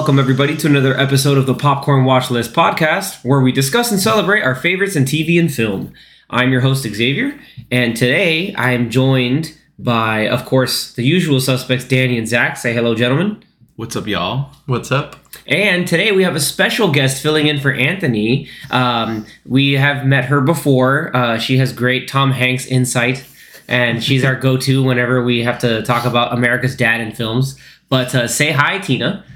[0.00, 4.00] Welcome, everybody, to another episode of the Popcorn Watch List podcast, where we discuss and
[4.00, 5.92] celebrate our favorites in TV and film.
[6.30, 7.38] I'm your host, Xavier,
[7.70, 12.56] and today I am joined by, of course, the usual suspects, Danny and Zach.
[12.56, 13.44] Say hello, gentlemen.
[13.76, 14.54] What's up, y'all?
[14.64, 15.16] What's up?
[15.46, 18.48] And today we have a special guest filling in for Anthony.
[18.70, 21.14] Um, we have met her before.
[21.14, 23.22] Uh, she has great Tom Hanks insight,
[23.68, 27.60] and she's our go to whenever we have to talk about America's dad in films.
[27.90, 29.26] But uh, say hi, Tina.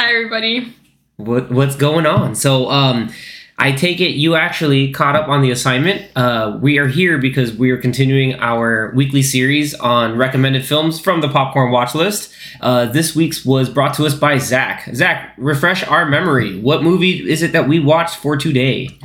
[0.00, 0.72] Hi, everybody.
[1.16, 2.36] What, what's going on?
[2.36, 3.12] So, um,
[3.58, 6.08] I take it you actually caught up on the assignment.
[6.14, 11.20] Uh, we are here because we are continuing our weekly series on recommended films from
[11.20, 12.32] the Popcorn Watch List.
[12.60, 14.88] Uh, this week's was brought to us by Zach.
[14.94, 16.60] Zach, refresh our memory.
[16.60, 18.96] What movie is it that we watched for today?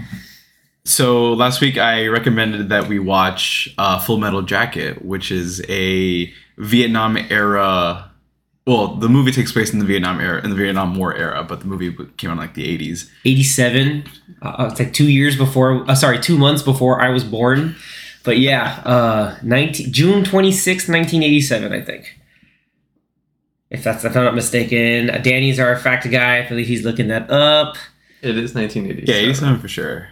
[0.85, 6.31] So last week I recommended that we watch uh, Full Metal Jacket, which is a
[6.59, 8.11] Vietnam era.
[8.65, 11.59] Well, the movie takes place in the Vietnam era, in the Vietnam War era, but
[11.59, 13.11] the movie came out in like the eighties.
[13.25, 14.05] 87.
[14.41, 17.75] Uh, it's like two years before, uh, sorry, two months before I was born.
[18.23, 22.17] But yeah, uh, 19, June 26, 1987, I think.
[23.69, 25.09] If that's if I'm not mistaken.
[25.09, 26.45] Uh, Danny's our fact guy.
[26.45, 27.75] I believe he's looking that up.
[28.21, 29.11] It is 1980.
[29.11, 30.07] Yeah, eighty-seven for sure.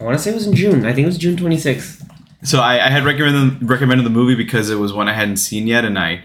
[0.00, 0.84] I want to say it was in June.
[0.84, 2.08] I think it was June 26th.
[2.44, 5.66] So I, I had recommended recommended the movie because it was one I hadn't seen
[5.66, 6.22] yet, and I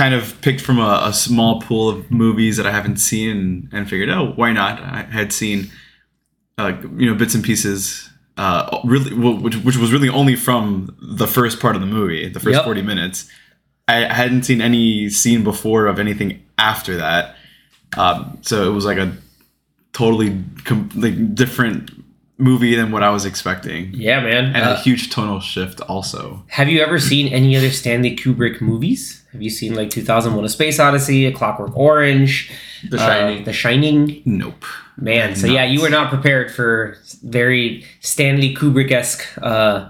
[0.00, 3.68] kind of picked from a, a small pool of movies that I haven't seen, and,
[3.72, 4.74] and figured, oh, why not?
[4.80, 5.58] I had seen,
[6.58, 8.08] uh, you know, bits and pieces.
[8.36, 12.28] Uh, really, well, which which was really only from the first part of the movie,
[12.28, 12.64] the first Yep.
[12.64, 13.28] forty minutes.
[13.88, 17.34] I hadn't seen any scene before of anything after that,
[17.98, 19.12] um, so it was like a
[19.92, 20.30] totally
[20.64, 21.90] com- like different
[22.38, 24.44] movie than what I was expecting, Yeah, man.
[24.56, 26.42] and Uh, a huge tonal shift also.
[26.48, 29.19] have you ever seen any other Stanley Kubrick movies?
[29.32, 32.50] Have you seen like 2001: A Space Odyssey, A Clockwork Orange,
[32.88, 33.44] The uh, Shining.
[33.44, 34.22] The Shining?
[34.24, 34.64] Nope.
[34.96, 39.26] Man, so yeah, you were not prepared for very Stanley Kubrick esque.
[39.40, 39.88] Uh,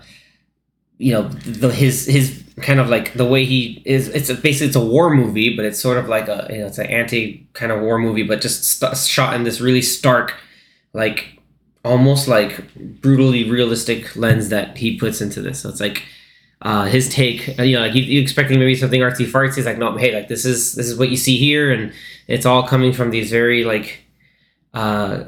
[0.98, 4.08] you know, the, his his kind of like the way he is.
[4.08, 6.66] It's a, basically it's a war movie, but it's sort of like a you know
[6.66, 10.36] it's an anti kind of war movie, but just st- shot in this really stark,
[10.92, 11.40] like
[11.84, 15.60] almost like brutally realistic lens that he puts into this.
[15.60, 16.04] So it's like.
[16.62, 19.58] Uh, his take, you know, like you, you expecting maybe something artsy fartsy.
[19.58, 21.92] It's like, no, hey, like this is this is what you see here, and
[22.26, 24.02] it's all coming from these very like
[24.74, 25.24] uh,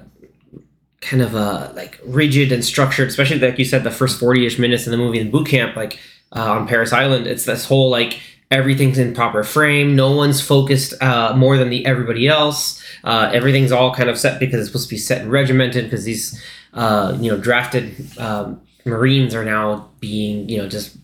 [1.00, 4.59] kind of uh, like rigid and structured, especially like you said, the first 40 ish
[4.59, 5.98] minutes in the movie in boot camp, like
[6.34, 7.26] uh, on Parris Island.
[7.26, 8.20] It's this whole like
[8.50, 9.97] everything's in proper frame.
[9.97, 12.82] No one's focused uh, more than the everybody else.
[13.04, 16.04] Uh, everything's all kind of set because it's supposed to be set and regimented because
[16.04, 16.41] these,
[16.75, 20.97] uh, you know, drafted um, Marines are now being, you know, just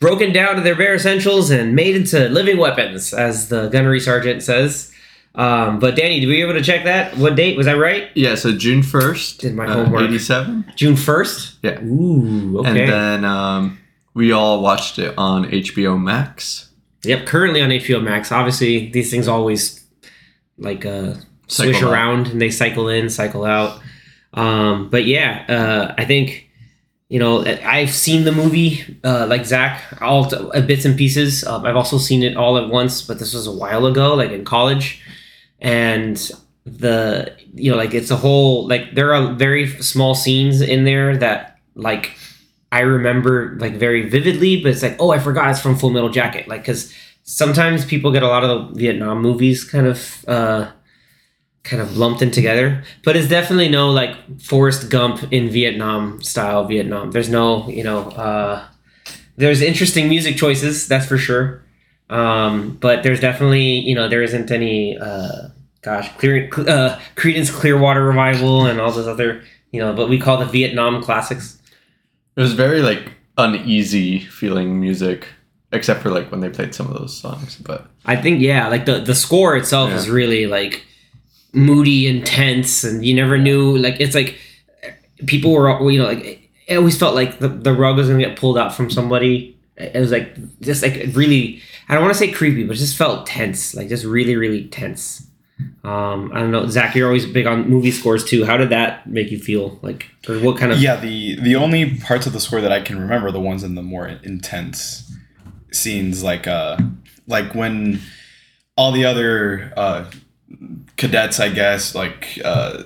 [0.00, 4.42] broken down to their bare essentials and made into living weapons, as the gunnery sergeant
[4.42, 4.90] says.
[5.36, 7.16] Um, but Danny, were you able to check that?
[7.16, 8.08] What date was that right?
[8.14, 9.38] Yeah, so June 1st.
[9.38, 10.02] Did my uh, homework.
[10.02, 10.72] 87.
[10.76, 11.58] June first.
[11.62, 11.82] Yeah.
[11.82, 12.60] Ooh.
[12.60, 12.68] Okay.
[12.68, 13.78] And then um,
[14.14, 16.70] we all watched it on HBO Max.
[17.02, 17.26] yep.
[17.26, 18.30] Currently on HBO Max.
[18.30, 19.84] Obviously, these things always
[20.56, 21.14] like uh,
[21.48, 21.90] swish out.
[21.90, 23.80] around and they cycle in, cycle out.
[24.34, 26.43] Um, but yeah, uh, I think
[27.14, 27.44] you know
[27.78, 31.44] I've seen the movie uh, like Zach all t- uh, bits and pieces.
[31.44, 34.32] Um, I've also seen it all at once, but this was a while ago, like
[34.38, 34.86] in college,
[35.60, 36.16] and
[36.66, 41.16] the you know like it's a whole like there are very small scenes in there
[41.16, 42.16] that like
[42.74, 46.08] I remember like very vividly, but it's like, oh, I forgot it's from Full Metal
[46.08, 46.48] Jacket.
[46.48, 46.92] Like, because
[47.22, 50.72] sometimes people get a lot of the Vietnam movies kind of, uh,
[51.64, 52.84] kind of lumped in together.
[53.04, 57.10] But it's definitely no like Forrest Gump in Vietnam style Vietnam.
[57.10, 58.64] There's no, you know, uh,
[59.36, 61.62] there's interesting music choices, that's for sure.
[62.10, 65.48] Um, but there's definitely, you know, there isn't any, uh,
[65.82, 70.36] gosh, clear, uh, Creedence Clearwater Revival and all those other, you know, what we call
[70.36, 71.58] the Vietnam classics.
[72.36, 75.26] It was very like uneasy feeling music,
[75.72, 77.56] except for like when they played some of those songs.
[77.56, 79.96] But I think yeah, like the the score itself Yeah.
[79.96, 80.84] is really like
[81.54, 84.38] moody and tense, and you never knew like it's like
[85.26, 88.38] people were you know like it always felt like the, the rug was gonna get
[88.38, 89.56] pulled out from somebody.
[89.76, 93.26] It was like just like really I don't want to say creepy, but just felt
[93.26, 95.26] tense, like just really really tense.
[95.84, 96.94] Um, I don't know, Zach.
[96.94, 98.44] You're always big on movie scores too.
[98.44, 99.78] How did that make you feel?
[99.82, 100.80] Like, or what kind of?
[100.80, 103.74] Yeah, the the only parts of the score that I can remember the ones in
[103.74, 105.12] the more intense
[105.72, 106.78] scenes, like uh,
[107.26, 108.00] like when
[108.76, 110.10] all the other uh,
[110.96, 112.84] cadets, I guess, like uh,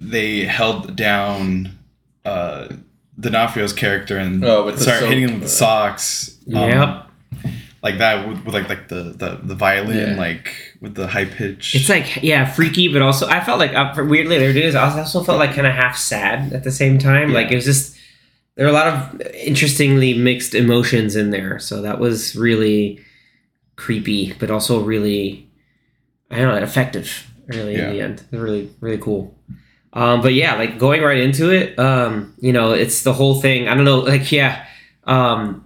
[0.00, 1.78] they held down
[2.24, 2.68] uh,
[3.18, 5.08] D'Onofrio's character and Oh, with started soap.
[5.08, 6.36] hitting him with the socks.
[6.48, 7.04] Um, Yep.
[7.82, 10.16] like that with, with like like the, the the violin Yeah.
[10.16, 11.74] like with the high pitch.
[11.74, 14.74] It's like yeah, freaky, but also I felt like uh, for- weirdly there it is.
[14.74, 17.32] I also felt like kind of half sad at the same time.
[17.32, 17.96] Like it was just
[18.56, 21.58] there are a lot of interestingly mixed emotions in there.
[21.60, 23.00] So that was really
[23.76, 25.48] creepy, but also really
[26.30, 27.27] I don't know effective.
[27.48, 27.88] Really Yeah.
[27.88, 29.34] in the end, really really cool.
[29.92, 33.68] Um, but yeah, like going right into it, um, you know, it's the whole thing.
[33.68, 34.64] I don't know, like yeah.
[35.04, 35.64] Um,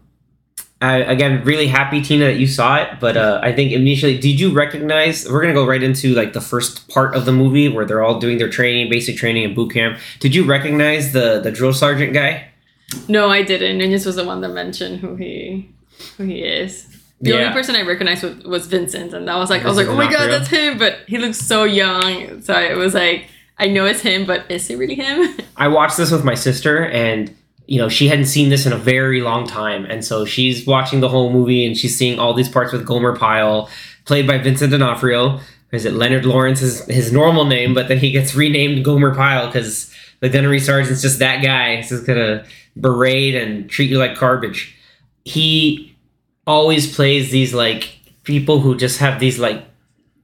[0.81, 2.99] I, again, really happy, Tina, that you saw it.
[3.01, 5.29] But uh, I think initially, did you recognize?
[5.29, 8.19] We're gonna go right into like the first part of the movie where they're all
[8.19, 9.99] doing their training, basic training, and boot camp.
[10.21, 12.49] Did you recognize the the drill sergeant guy?
[13.09, 13.81] No, I didn't.
[13.81, 15.69] And this was the one that mentioned who he
[16.17, 16.87] who he is.
[17.23, 17.37] The Yeah.
[17.37, 19.95] only person I recognized was, was Vincent, and that was like I was like, oh
[19.97, 20.39] my god, D'Onofrio.
[20.39, 20.79] that's him!
[20.79, 23.29] But he looks so young, so it was like
[23.59, 25.37] I know it's him, but is he really him?
[25.57, 27.35] I watched this with my sister, and
[27.67, 31.01] you know she hadn't seen this in a very long time, and so she's watching
[31.01, 33.69] the whole movie and she's seeing all these parts with Gomer Pyle,
[34.05, 35.39] played by Vincent D'Onofrio.
[35.71, 39.47] Is it Leonard Lawrence is his normal name, but then he gets renamed Gomer Pyle
[39.47, 39.91] because
[40.21, 41.77] the gunnery sergeant's just that guy.
[41.77, 42.45] He's just gonna
[42.79, 44.75] berate and treat you like garbage.
[45.25, 45.92] He
[46.47, 49.65] always plays these like people who just have these like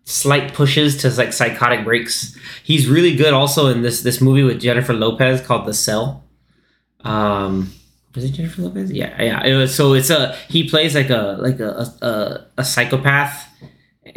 [0.05, 2.37] slight pushes to like psychotic breaks.
[2.65, 6.25] He's really good also in this this movie with Jennifer Lopez called The Cell.
[7.05, 7.73] Um
[8.15, 8.91] was it Jennifer Lopez?
[8.91, 9.45] Yeah, yeah.
[9.45, 13.47] It was so it's a he plays like a like a a, a psychopath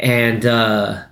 [0.00, 1.04] and uh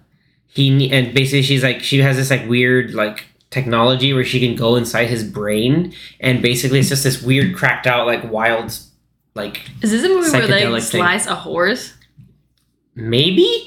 [0.49, 4.57] he and basically she's like she has this like weird like technology where she can
[4.57, 8.77] go inside his brain and basically it's just this weird cracked out like wild
[9.35, 10.81] like is this a movie where they thing.
[10.81, 11.95] slice a horse?
[12.95, 13.67] maybe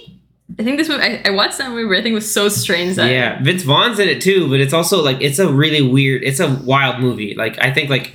[0.59, 1.01] I think this movie.
[1.01, 1.97] I, I watched that movie.
[1.97, 4.73] I think it was so strange that yeah vince vaughn's in it too but it's
[4.73, 8.13] also like it's a really weird it's a wild movie like i think like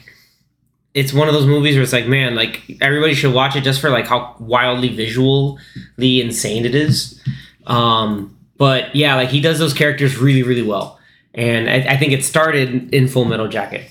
[0.94, 3.80] it's one of those movies where it's like man like everybody should watch it just
[3.80, 5.58] for like how wildly visually
[6.20, 7.20] insane it is
[7.66, 10.98] um but yeah like he does those characters really really well
[11.34, 13.90] and i, I think it started in full metal jacket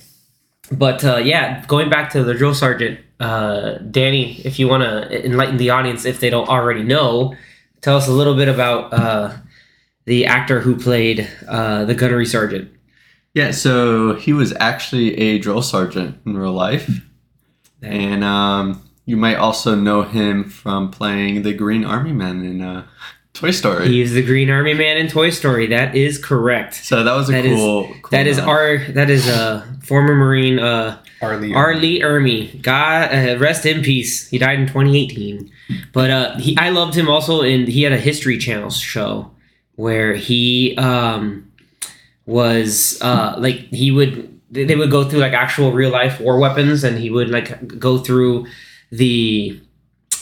[0.71, 5.25] but uh, yeah going back to the drill sergeant uh, danny if you want to
[5.25, 7.35] enlighten the audience if they don't already know
[7.81, 9.33] tell us a little bit about uh,
[10.05, 12.71] the actor who played uh, the gunnery sergeant.
[13.33, 16.89] Yeah, so he was actually a drill sergeant in real life.
[17.81, 22.87] And um, you might also know him from playing the Green Army Man in uh,
[23.37, 23.87] Toy Story.
[23.87, 25.67] He's the Green Army Man in Toy Story.
[25.67, 26.73] That is correct.
[26.75, 28.09] so that was a That is- cool, cool.
[28.11, 28.47] That is nod.
[28.49, 31.53] our that is a former Marine uh, Arlie.
[31.53, 31.75] R.
[31.75, 32.61] Lee Ermey.
[32.61, 34.27] God uh, rest in peace.
[34.29, 35.51] He died in 2018.
[35.93, 39.31] But uh, he, I loved him also in he had a History Channel show
[39.75, 41.51] where he um,
[42.25, 46.39] was uh, like he would they they would go through like actual real life war
[46.39, 48.45] weapons and he would like go through
[48.91, 49.59] the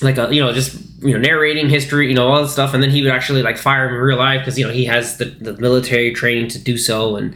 [0.01, 2.81] like a you know just you know narrating history you know all that stuff and
[2.83, 5.18] then he would actually like fire him in real life because you know he has
[5.18, 7.36] the, the military training to do so and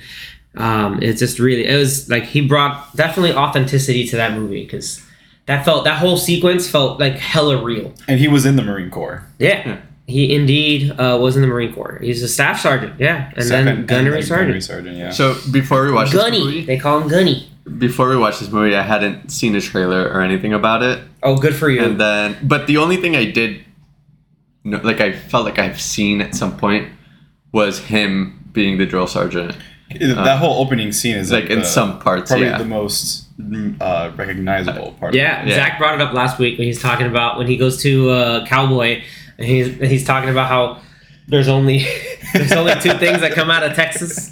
[0.55, 5.01] um it's just really it was like he brought definitely authenticity to that movie because
[5.45, 8.89] that felt that whole sequence felt like hella real and he was in the Marine
[8.91, 9.23] Corps.
[9.39, 9.77] yeah, Yeah.
[10.07, 13.65] he indeed uh, was in the marine corps he's a staff sergeant yeah and Second-
[13.65, 14.97] then gunnery then sergeant Gunnery sergeant.
[14.97, 15.11] Yeah.
[15.11, 18.51] So before we watch this gunny movie, they call him gunny before we watched this
[18.51, 20.99] movie, I hadn't seen a trailer or anything about it.
[21.23, 23.63] oh good for you And then, but the only thing I did,
[24.63, 26.89] know, like I felt like I've seen at some point,
[27.51, 29.55] was him being the drill sergeant.
[29.89, 32.57] It- that whole opening scene is Like in the- some parts, probably yeah.
[32.57, 35.13] the most mm, uh, recognizable part.
[35.15, 35.51] Yeah, of it.
[35.51, 35.55] Yeah.
[35.55, 38.45] Zach brought it up last week when he's talking about when he goes to uh,
[38.45, 39.01] Cowboy
[39.37, 40.81] and he's and he's talking about how
[41.27, 41.85] there's only
[42.33, 44.31] there's only two things that come out of Texas.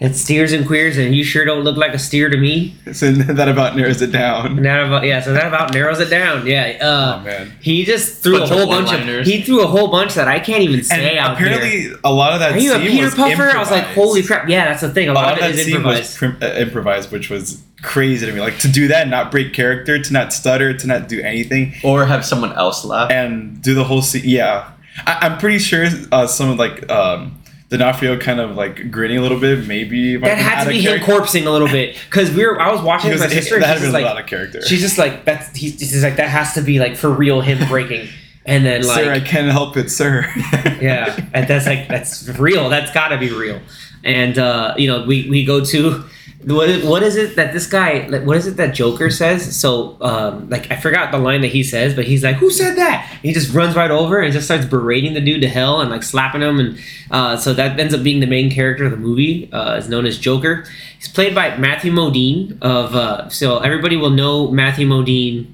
[0.00, 2.76] It's steers and queers, and you sure don't look like a steer to me.
[2.92, 4.62] So that about narrows it down.
[4.62, 6.46] That about yeah, so that about narrows it down.
[6.46, 7.52] Yeah, uh, Oh man.
[7.60, 9.26] he just threw Bunch a of whole bunch of one-liners.
[9.26, 11.96] he threw a whole bunch that I can't even say And out apparently, here.
[12.04, 13.50] a lot of that Are you a Peter was Puffer?
[13.50, 14.48] I was like, holy crap!
[14.48, 15.08] Yeah, that's the thing.
[15.08, 16.00] A A lot, lot of of it that is scene improvised.
[16.02, 18.40] was prim- uh, improvised, which was crazy to me.
[18.40, 22.06] Like to do that, not break character, to not stutter, to not do anything, Or
[22.06, 23.10] have someone else laugh.
[23.10, 24.22] and do the whole scene.
[24.24, 24.70] Yeah,
[25.06, 27.37] I- I'm pretty sure uh, some of like um,
[27.68, 29.66] D'Onofrio kind of like grinning a little bit.
[29.66, 31.12] Maybe that had to be him character.
[31.12, 32.58] corpsing a little bit because we were.
[32.58, 33.56] I was watching with my sister.
[33.56, 34.62] and that had she's like, lot of character.
[34.62, 35.54] She's just like that's.
[35.54, 38.08] He's, he's like that has to be like for real him breaking,
[38.46, 40.26] and then like sir, I can't help it, sir.
[40.80, 42.70] yeah, and that's like that's real.
[42.70, 43.60] That's got to be real.
[44.02, 46.04] And uh, you know, we we go to
[46.44, 49.56] what is, what is it that this guy like, what is it that Joker says?
[49.56, 52.76] So um, like I forgot the line that he says, but he's like, "Who said
[52.76, 55.80] that?" And he just runs right over and just starts berating the dude to hell
[55.80, 56.78] and like slapping him, and
[57.10, 59.52] uh, so that ends up being the main character of the movie.
[59.52, 60.64] Uh, is known as Joker.
[60.96, 65.52] He's played by Matthew Modine of uh, so everybody will know Matthew Modine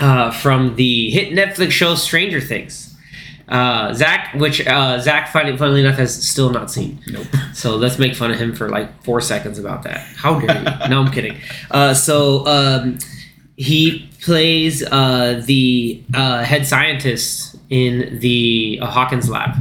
[0.00, 2.93] uh, from the hit Netflix show Stranger Things.
[3.48, 6.98] Uh, Zach, which uh, Zach, funny, funnily enough, has still not seen.
[7.06, 7.26] Nope.
[7.52, 9.98] So let's make fun of him for like four seconds about that.
[10.16, 10.64] How dare you?
[10.88, 11.36] no, I'm kidding.
[11.70, 12.98] Uh, so um,
[13.56, 19.56] he plays uh, the uh, head scientist in the uh, Hawkins lab,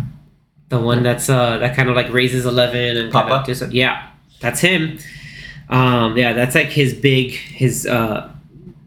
[0.69, 3.45] the one that's uh, that kind of like raises Eleven and kind of Papa?
[3.45, 4.07] just yeah,
[4.39, 4.97] that's him.
[5.69, 8.31] Um, yeah, that's like his big his uh,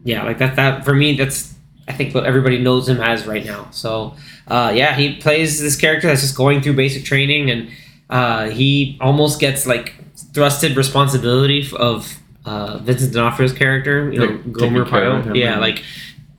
[0.05, 1.56] yeah, like that that for me that's
[1.89, 3.69] I think what everybody knows him as right now.
[3.71, 4.17] So
[4.49, 7.71] uh, yeah, he plays this character that's just going through basic training, and
[8.11, 9.95] uh, he almost gets like
[10.33, 15.31] thrusted responsibility of uh, Vincent D'Onofrio's character, you know, Like, Gomer taking care of Pyle.
[15.31, 15.83] him Yeah, like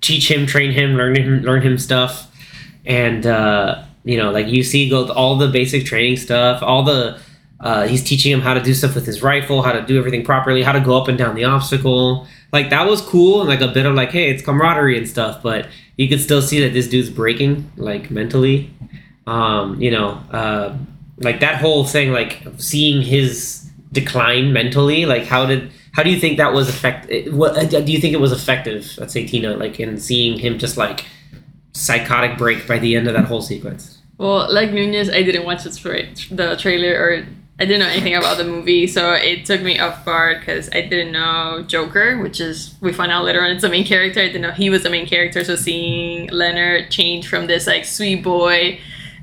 [0.01, 2.31] teach him, train him, learn him, learn him stuff,
[2.85, 7.19] and uh, you know, like you see, go all the basic training stuff, all the.
[7.59, 10.23] Uh, he's teaching him how to do stuff with his rifle, how to do everything
[10.23, 12.27] properly, how to go up and down the obstacle.
[12.51, 15.43] Like that was cool and like a bit of like, hey, it's camaraderie and stuff.
[15.43, 18.71] But you could still see that this dude's breaking, like mentally.
[19.25, 20.77] Um, you know, uh,
[21.17, 25.05] like that whole thing, like seeing his decline mentally.
[25.05, 27.11] Like how did how do you think that was effect?
[27.31, 28.87] What uh, do you think it was effective?
[28.97, 31.05] Let's say Tina, like in seeing him just like
[31.73, 33.97] psychotic break by the end of that whole sequence.
[34.17, 37.25] Well, like Nunez, I didn't watch the, tra- the trailer or
[37.59, 40.81] I didn't know anything about the movie, so it took me off guard because I
[40.81, 44.19] didn't know Joker, which is we find out later on it's the main character.
[44.19, 47.85] I didn't know he was the main character, so seeing Leonard change from this like
[47.85, 48.79] sweet boy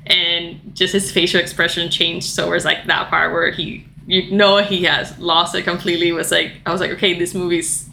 [0.07, 4.83] and just his facial expression changed towards like that part where he you know he
[4.83, 7.89] has lost it completely was like I was like okay this movie's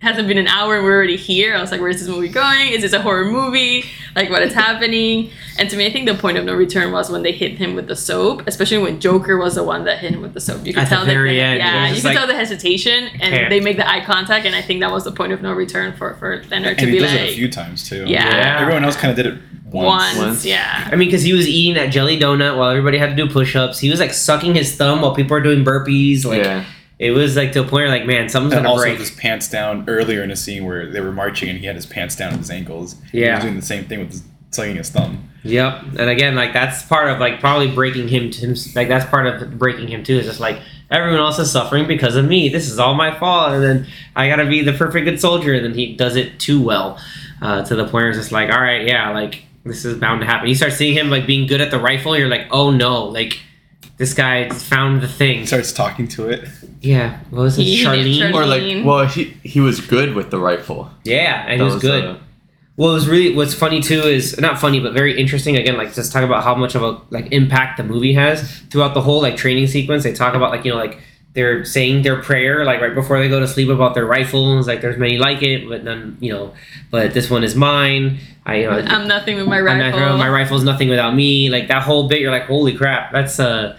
[0.00, 1.54] hasn't been an hour and we're already here.
[1.54, 2.70] I was like, where's this movie going?
[2.72, 3.84] Is this a horror movie?
[4.16, 5.30] Like, what is happening?
[5.58, 7.74] And to me, I think the point of no return was when they hit him
[7.74, 10.64] with the soap, especially when Joker was the one that hit him with the soap.
[10.66, 12.34] You could At the tell very that, end, yeah, you just could like- tell the
[12.34, 13.50] hesitation, and Can't.
[13.50, 15.94] they make the eye contact, and I think that was the point of no return
[15.94, 18.04] for for Leonard to And he be does it a few times too.
[18.06, 18.58] Yeah.
[18.62, 19.86] Everyone else kind of did it once.
[19.86, 20.44] once, Once.
[20.46, 20.88] yeah.
[20.90, 23.78] I mean, because he was eating that jelly donut while everybody had to do push-ups.
[23.78, 26.24] He was like sucking his thumb while people were doing burpees.
[26.24, 26.64] Like yeah.
[27.00, 28.98] It was like to a point where like, man, something's And gonna also break.
[28.98, 31.86] his pants down earlier in a scene where they were marching and he had his
[31.86, 32.94] pants down at his ankles.
[33.10, 33.36] He Yeah.
[33.36, 35.24] was doing the same thing with his, sucking his thumb.
[35.42, 35.82] Yep.
[35.98, 38.54] And again, like that's part of like probably breaking him to him.
[38.76, 40.18] Like that's part of breaking him too.
[40.18, 40.58] Is just like
[40.90, 42.50] everyone else is suffering because of me.
[42.50, 45.54] This is all my fault, and then I gotta be the perfect good soldier.
[45.54, 46.98] And then he does it too well,
[47.40, 50.20] uh, to the point where it's just like, all right, yeah, like this is bound
[50.20, 50.46] to happen.
[50.48, 52.14] You start seeing him like being good at the rifle.
[52.18, 53.40] You're like, oh no, like
[53.96, 55.46] this guy found the thing.
[55.46, 56.48] Starts talking to it.
[56.80, 57.20] Yeah.
[57.30, 57.64] What was it?
[57.64, 58.32] He- Charlene.
[58.34, 58.84] Or like, Mean.
[58.84, 60.90] well, he he was good with the rifle.
[61.04, 62.04] Yeah, and That he was good.
[62.04, 62.16] uh,
[62.76, 65.56] Well, it was really what's funny too is not funny, but very interesting.
[65.56, 68.94] Again, like just talk about how much of a like impact the movie has throughout
[68.94, 70.04] the whole like training sequence.
[70.04, 70.98] They talk about like you know like
[71.32, 74.66] they're saying their prayer like right before they go to sleep about their rifles.
[74.66, 76.52] Like there's many like it, but none you know.
[76.90, 78.18] But this one is mine.
[78.46, 78.70] I know.
[78.70, 79.80] I'm nothing with my rifle.
[79.92, 81.48] gonna- my rifle's nothing without me.
[81.50, 83.78] Like that whole bit, you're like, holy crap, that's uh,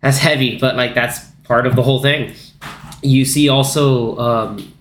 [0.00, 0.58] that's heavy.
[0.58, 2.32] But like that's part of the whole thing.
[3.02, 4.72] You see also, um,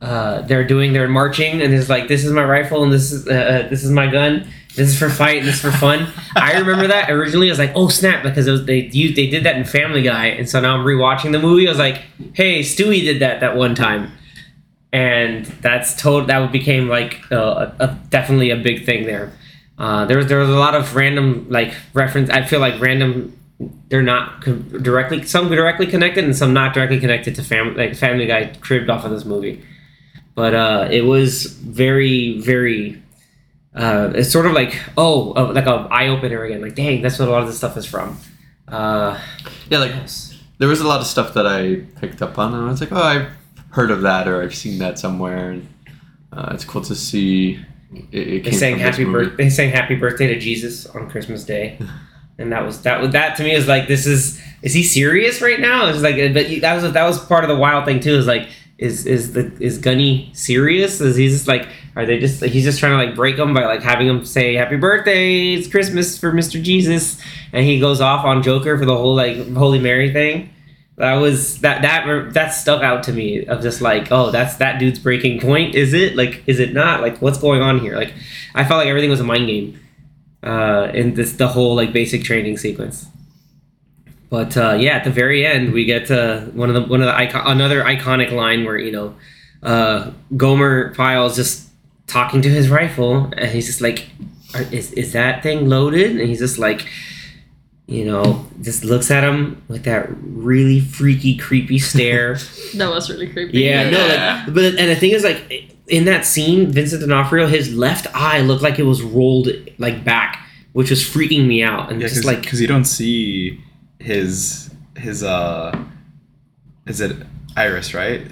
[0.00, 3.26] uh, they're doing their marching, and it's like, this is my rifle, and this is
[3.28, 4.48] uh, uh, this is my gun.
[4.74, 6.10] This is for fight, this is for fun.
[6.34, 7.48] I remember that originally.
[7.48, 10.26] I was like, oh snap, because was, they you, they did that in Family Guy,
[10.26, 11.66] and so now I'm rewatching the movie.
[11.66, 12.02] I was like,
[12.32, 14.12] hey, Stewie did that that one time
[14.92, 19.32] and that's told that became like a- definitely a big thing there.
[19.78, 22.30] Uh, there was there was a lot of random like reference.
[22.30, 23.38] I feel like random.
[23.88, 27.96] They're not co- directly some directly connected and some not directly connected to family like
[27.96, 29.64] Family Guy cribbed off of this movie.
[30.34, 33.02] But uh, it was very very.
[33.74, 36.60] Uh, it's sort of like oh uh, like a eye opener again.
[36.60, 38.18] Like dang, that's what a lot of this stuff is from.
[38.68, 39.20] Uh,
[39.70, 39.92] yeah, like
[40.58, 42.92] there was a lot of stuff that I picked up on, and I was like,
[42.92, 43.32] oh, I've
[43.70, 45.50] heard of that or I've seen that somewhere.
[45.50, 45.68] And
[46.32, 47.64] uh, it's cool to see.
[48.10, 49.44] It, it They sang happy birthday.
[49.44, 51.78] They sang happy birthday to Jesus on Christmas Day,
[52.38, 53.00] and that was that.
[53.00, 55.88] was That to me is like this is is he serious right now?
[55.88, 58.14] It's like but that was that was part of the wild thing too.
[58.14, 58.48] Is like
[58.78, 61.00] is is the is Gunny serious?
[61.00, 63.66] Is he just like are they just he's just trying to like break them by
[63.66, 65.54] like having him say happy birthday?
[65.54, 67.20] It's Christmas for Mister Jesus,
[67.52, 70.50] and he goes off on Joker for the whole like Holy Mary thing.
[70.96, 74.78] That was that that that stuck out to me of just like oh that's that
[74.78, 78.12] dude's breaking point is it like is it not like what's going on here like
[78.54, 79.80] I felt like everything was a mind game
[80.42, 83.06] uh in this the whole like basic training sequence
[84.28, 87.06] but uh yeah at the very end we get to one of the one of
[87.06, 89.14] the icon another iconic line where you know
[89.62, 91.71] uh Gomer Pyle just
[92.06, 94.10] talking to his rifle and he's just like
[94.70, 96.86] is is that thing loaded and he's just like
[97.86, 102.38] you know, just looks at him with that really freaky, creepy stare.
[102.76, 103.58] That was really creepy.
[103.58, 107.74] yeah, no, like, but and the thing is, like, in that scene, Vincent D'Onofrio, his
[107.74, 112.00] left eye looked like it was rolled like back, which was freaking me out, and
[112.00, 113.60] Yeah, just like because you don't see
[113.98, 115.78] his his uh,
[116.86, 117.14] is it
[117.56, 118.22] iris right?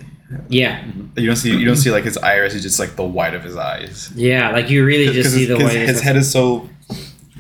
[0.48, 0.84] Yeah,
[1.16, 2.54] You don't see you don't see like his iris.
[2.54, 4.12] It's just like the white of his eyes.
[4.14, 6.68] yeah, like you really just see the his, his head is so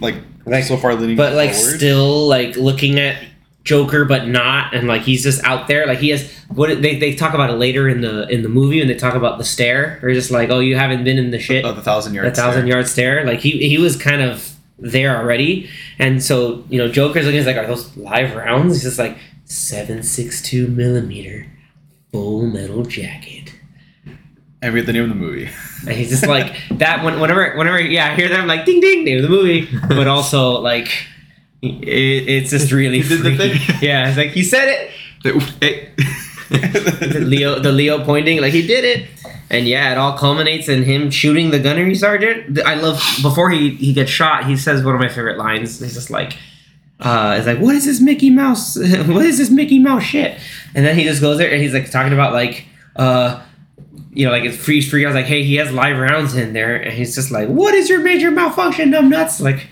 [0.00, 0.16] like
[0.46, 1.76] Like, so far leaning but like forward.
[1.76, 3.22] still like looking at
[3.62, 5.86] Joker, but not, and like he's just out there.
[5.86, 8.78] Like he has what they, they talk about it later in the in the movie,
[8.78, 9.98] when they talk about the stare.
[10.00, 12.34] They're just like, oh, you haven't been in the shit, oh, the thousand yard, the
[12.34, 12.72] thousand stare.
[12.72, 13.24] yard stare.
[13.26, 15.68] Like he he was kind of there already,
[15.98, 18.74] and so you know, Joker's looking he's like, are those live rounds?
[18.74, 21.46] He's just like seven six two millimeter
[22.12, 23.54] full metal jacket.
[24.62, 25.48] We had the name of the movie.
[25.86, 27.02] And he's just like that.
[27.02, 29.68] When, whenever, whenever, yeah, I hear that, I'm like, ding, ding, name of the movie.
[29.88, 30.88] But also, like,
[31.62, 31.68] it,
[32.28, 33.00] it's just really.
[33.00, 33.78] He did the thing.
[33.80, 34.90] Yeah, it's like he said it.
[35.60, 35.86] Hey.
[35.86, 35.86] Eh.
[36.50, 39.08] The Leo, the Leo pointing, like he did it.
[39.50, 42.60] And yeah, it all culminates in him shooting the gunnery sergeant.
[42.62, 44.46] I love before he he gets shot.
[44.46, 45.78] He says one of my favorite lines.
[45.78, 46.36] He's just like,
[47.00, 48.76] uh, it's like, what is this Mickey Mouse?
[48.78, 50.38] what is this Mickey Mouse shit?
[50.74, 52.66] And then he just goes there and he's like talking about like,
[52.96, 53.42] uh,
[54.12, 55.04] you know, like it's freeze free.
[55.04, 57.74] I was like, hey, he has live rounds in there, and he's just like, what
[57.74, 59.40] is your major malfunction, numb nuts?
[59.40, 59.68] Like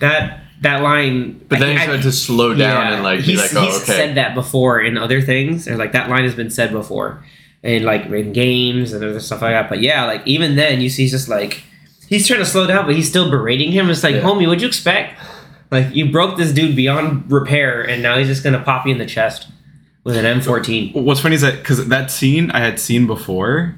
[0.00, 1.38] that that line.
[1.48, 3.82] But then he I- started to slow down and like be he's, like, oh, he's
[3.82, 3.92] okay.
[3.92, 7.24] said that before in other things, or like that line has been said before,
[7.62, 9.68] in like in games and other stuff like that.
[9.68, 11.62] But yeah, like even then, you see, he's just like
[12.08, 13.88] he's trying to slow down, but he's still berating him.
[13.88, 14.22] It's like, Yeah.
[14.22, 15.18] homie, what'd you expect?
[15.70, 18.98] Like you broke this dude beyond repair, and now he's just gonna pop you in
[18.98, 19.48] the chest
[20.04, 20.94] with an M14.
[20.94, 23.74] What's funny is that because that scene I had seen before,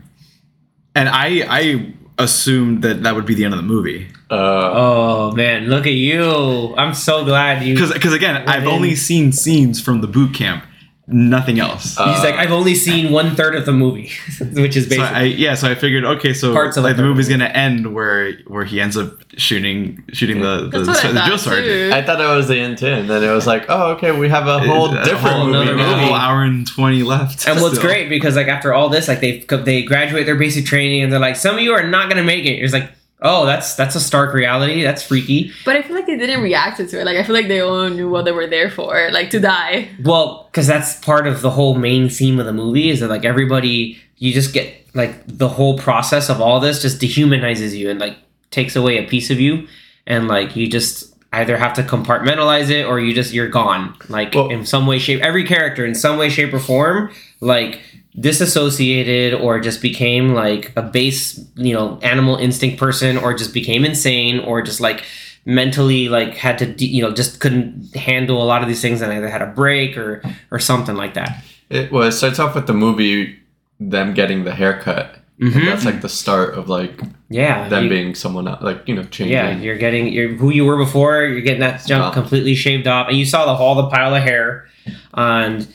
[0.95, 4.35] and I I assumed that that would be the end of the movie Uh,
[4.75, 6.75] Oh man, look at you!
[6.77, 7.75] I'm so glad you.
[7.75, 8.69] because because again I've in.
[8.69, 10.65] only seen scenes from the boot camp,
[11.11, 11.99] nothing else.
[11.99, 14.11] Uh, He's like, I've only seen one third of the movie,
[14.53, 15.05] which is so basically.
[15.17, 17.41] I yeah, so I figured okay, so Parts of like the the movie's movie.
[17.41, 21.13] gonna end where where he ends up shooting shooting the the, That's what I the
[21.15, 21.67] drill thought sergeant.
[21.93, 21.97] too.
[21.97, 24.29] I thought it was the end too, and then it was like, oh, okay, we
[24.29, 26.07] have a whole A different whole movie another A now.
[26.07, 27.47] whole hour and twenty left.
[27.49, 27.89] and what's still.
[27.89, 31.21] great because like after all this, like they they graduate their basic training and they're
[31.21, 32.63] like, some of you are not gonna make it.
[32.63, 32.91] It's like,
[33.23, 34.83] oh, that's that's a stark reality.
[34.83, 35.53] That's freaky.
[35.65, 37.05] But I feel like they didn't react to it.
[37.05, 39.89] Like I feel like they all knew what they were there for, like to die.
[40.05, 43.25] Well, because that's part of the whole main theme of the movie is that like
[43.25, 47.99] everybody, you just get like the whole process of all this just dehumanizes you and
[48.01, 48.17] like
[48.51, 49.67] takes away a piece of you,
[50.07, 54.35] and like you just either have to compartmentalize it or you just you're gone like
[54.35, 57.11] Well- in some way shape every character in some way shape or form
[57.43, 57.81] like
[58.19, 63.85] disassociated or just became like a base you know animal instinct person or just became
[63.85, 65.05] insane or just like
[65.45, 69.01] mentally like had to de- you know just couldn't handle a lot of these things
[69.01, 72.55] and either had a break or or something like that It well, it starts off
[72.55, 73.37] with the movie
[73.81, 75.15] them getting the haircut.
[75.41, 75.55] Mhm.
[75.55, 78.95] And that's like the start of like yeah them you- being someone else, like you
[78.95, 79.33] know changing.
[79.33, 83.07] yeah you're getting you're who you were before you're getting that junk completely shaved off
[83.09, 84.67] and you saw the all the pile of hair
[85.15, 85.69] and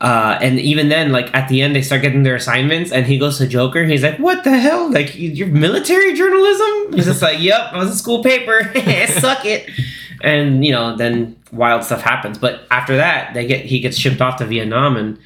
[0.00, 3.16] uh, and even then, like at the end, they start getting their assignments, and he
[3.18, 3.84] goes to Joker.
[3.84, 4.90] He's like, "What the hell?
[4.90, 8.64] Like you- you're military journalism?" He's just like, "Yep, I was a school paper.
[9.20, 9.70] Suck it."
[10.20, 12.38] And you know, then wild stuff happens.
[12.38, 15.18] But after that, they get he gets shipped off to Vietnam, and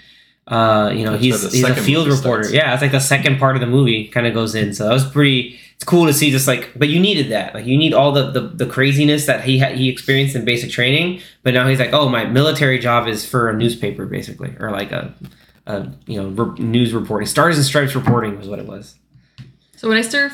[0.49, 2.45] uh, you know That's he's where he's a field reporter.
[2.45, 2.53] starts.
[2.53, 4.75] Yeah, it's like the second part of the movie kind of goes in.
[4.75, 5.59] So that was pretty.
[5.75, 7.55] It's cool to see, just like, but you needed that.
[7.55, 10.71] Like, you need all the the, the craziness that he had, he experienced in basic
[10.71, 11.21] training.
[11.45, 14.91] But now he's like, oh, my military job is for a newspaper, basically, or like
[14.91, 15.15] a,
[15.67, 17.27] a you know re- news reporting.
[17.29, 18.97] Stars and Stripes reporting was what it was.
[19.77, 20.33] So when I start,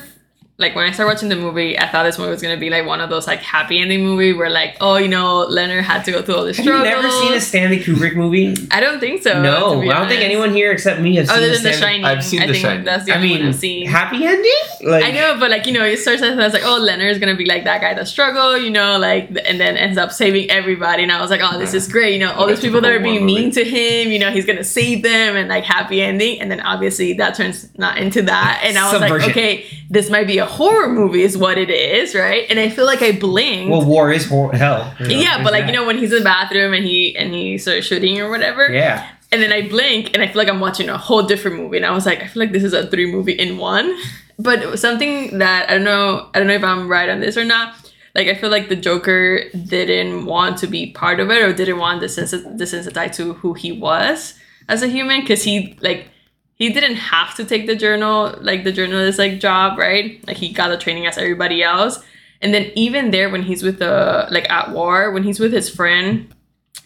[0.56, 2.86] like when I started watching the movie, I thought this movie was gonna be like
[2.86, 6.12] one of those like happy ending movie where like, oh, you know, Leonard had to
[6.12, 7.02] go through all this Have you struggle.
[7.02, 8.54] never seen a Stanley Kubrick movie?
[8.70, 9.42] I don't think so.
[9.42, 12.04] no, I don't think anyone here except me has Other seen than The Stanley- Shining,
[12.04, 12.84] I've seen I The think Shining.
[12.84, 13.86] that's the I only one mean, I've seen.
[13.88, 14.52] happy ending?
[14.82, 17.34] Like, I know, but like you know, it starts as as like, oh, Leonard's gonna
[17.34, 21.02] be like that guy that struggle, you know, like, and then ends up saving everybody.
[21.02, 22.92] And I was like, oh, this is great, you know, all Like these people that
[22.92, 26.00] are being war mean to him, you know, he's gonna save them, and like happy
[26.00, 26.40] ending.
[26.40, 30.26] And then obviously that turns not into that, and I was like, okay, this might
[30.28, 32.46] be a horror movie, is what it is, right?
[32.50, 33.70] And I feel like I blinked.
[33.70, 34.94] Well, war is hor- hell.
[35.00, 35.70] you know, yeah, but like that.
[35.72, 38.68] you know when he's in the bathroom and he and he starts shooting or whatever,
[38.72, 39.07] Yeah.
[39.33, 41.76] and then I blink and I feel like I'm watching a whole different movie.
[41.78, 43.96] And I was like, I feel like this is a three movie in one.
[44.38, 47.44] But something that I don't know, I don't know if I'm right on this or
[47.44, 47.74] not.
[48.16, 49.44] Like I feel like the Joker
[49.76, 53.14] didn't want to be part of it or didn't want this this to desensit- desensitize
[53.16, 54.35] to who he was
[54.68, 56.09] as a human because he like
[56.56, 60.52] he didn't have to take the journal like the journalist like job right like he
[60.52, 62.02] got the training as everybody else
[62.40, 65.70] And then even there, when he's with the like at war, when he's with his
[65.70, 66.28] friend,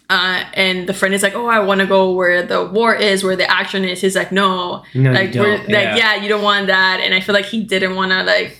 [0.09, 3.23] uh, and the friend is like, "Oh, I want to go where the war is,
[3.25, 5.97] where the action is." He's like, "No, No, like you like Yeah.
[5.97, 8.55] yeah, you don't want that." And I feel like he didn't want to like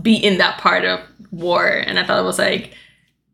[0.00, 1.00] be in that part of
[1.32, 2.70] war, and I thought it was like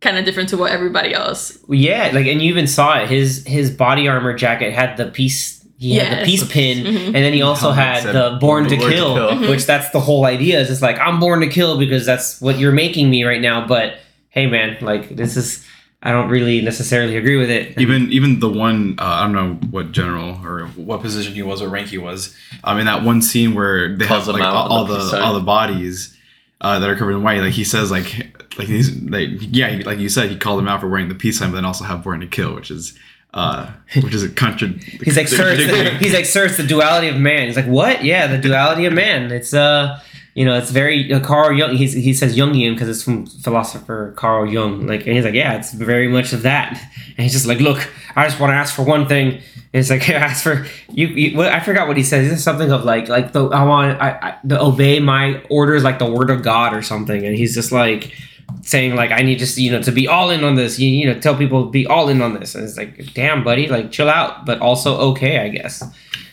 [0.00, 1.58] kind of different to what everybody else.
[1.68, 3.08] Yeah, like and you even saw it.
[3.10, 5.59] His his body armor jacket had the piece.
[5.80, 7.06] He had the peace pin, Mhm.
[7.06, 10.00] and then he also had the born to "Born to kill, kill." which that's the
[10.00, 10.60] whole idea.
[10.60, 13.66] Is it's like I'm born to kill because that's what you're making me right now.
[13.66, 13.94] But
[14.28, 15.64] hey, man, like this is
[16.02, 17.78] I don't really necessarily agree with it.
[17.80, 21.62] even even the one uh, I don't know what general or what position he was
[21.62, 22.34] or rank he was.
[22.62, 25.32] Um, in that one scene where they Calls have like all, all the the all
[25.34, 26.14] the bodies
[26.60, 29.98] uh, that are covered in white, like he says like like he's like yeah, like
[29.98, 32.02] you said, he called him out for wearing the peace sign, but then also have
[32.04, 32.98] born to kill, which is
[33.32, 33.70] uh,
[34.02, 34.68] which is a contra.
[34.68, 37.46] He's like, sir, the, he's like, sir, it's the duality of man.
[37.46, 38.04] He's like, what?
[38.04, 39.30] Yeah, the duality of man.
[39.30, 40.00] It's uh,
[40.34, 41.76] you know, it's very uh, Carl Jung.
[41.76, 44.86] He's, he says Jungian because it's from philosopher Carl Jung.
[44.86, 46.80] Like, and he's like, yeah, it's very much of that.
[47.08, 49.34] And he's just like, look, I just want to ask for one thing.
[49.34, 51.08] And it's like, ask for you.
[51.08, 52.24] you I forgot what he says.
[52.24, 55.82] He says something of like, like the I want I, I to obey my orders
[55.82, 57.26] like the word of God or something.
[57.26, 58.16] And he's just like
[58.62, 60.78] saying like I need just you know to be all in on this.
[60.78, 62.54] You, you know, tell people be all in on this.
[62.54, 65.82] And it's like, damn, buddy, like chill out, but also okay, I guess.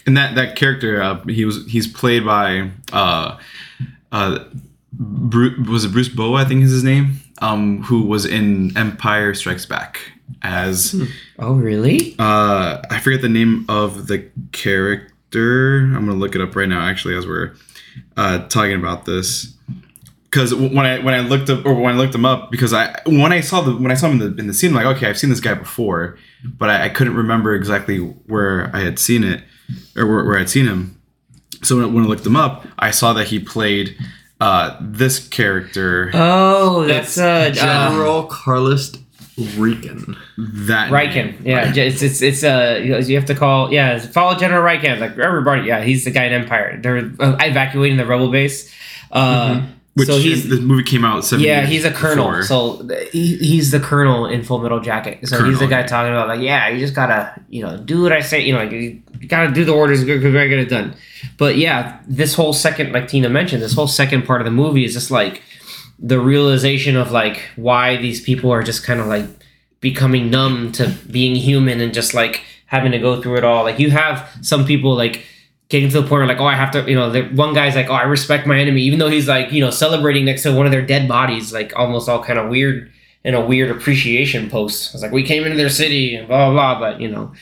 [0.05, 3.37] and that that character uh, he was he's played by uh
[4.11, 4.39] uh
[4.93, 9.33] Bruce, was it Bruce Boa I think is his name um who was in Empire
[9.33, 9.99] Strikes Back
[10.41, 10.95] as
[11.39, 12.15] Oh, really?
[12.19, 16.81] uh I forget the name of the character I'm gonna look it up right now
[16.81, 17.53] actually as we're
[18.15, 19.53] uh talking about this
[20.29, 22.99] because when I when I looked up or when I looked him up because I
[23.05, 24.97] when I saw the when I saw him in the in the scene I'm like
[24.97, 28.99] okay I've seen this guy before but I, I couldn't remember exactly where I had
[28.99, 29.43] seen it
[29.95, 30.99] or where, where I'd seen him
[31.63, 33.95] so when, I- when I looked him up I saw that he played
[34.41, 38.93] uh this character Oh, that's uh, uh General Carlos
[39.55, 40.17] Rican.
[40.37, 41.13] that Rieekan.
[41.15, 41.41] name.
[41.45, 44.99] Yeah, j- it's it's it's uh you have to call yeah follow General Rieekan.
[44.99, 46.79] Like everybody, yeah, he's the guy in Empire.
[46.81, 48.73] They're uh, evacuating the rebel base.
[49.11, 49.61] Uh,
[49.97, 52.27] which so he's the movie came out seven yeah he's a colonel.
[52.27, 52.43] before.
[52.43, 55.27] So he, he's the colonel in Full Metal Jacket.
[55.27, 55.87] So he's the guy yeah.
[55.87, 58.41] talking about like yeah you just gotta you know do what I say.
[58.41, 60.03] You know like you gotta do the orders.
[60.03, 60.95] Gonna get it done.
[61.37, 64.85] But yeah, this whole second like Tina mentioned, this whole second part of the movie
[64.85, 65.41] is just like
[65.97, 69.25] the realization of like why these people are just kind of like
[69.81, 73.63] becoming numb to being human and just like having to go through it all.
[73.63, 75.25] Like you have some people like
[75.69, 77.75] getting to the point where like, oh, I have to, you know, the one guy's
[77.75, 80.53] like, oh, I respect my enemy, even though he's like, you know, celebrating next to
[80.53, 82.91] one of their dead bodies, like almost all kind of weird
[83.23, 84.93] in a weird appreciation post.
[84.93, 87.33] It's like we came into their city and blah blah blah, but you know,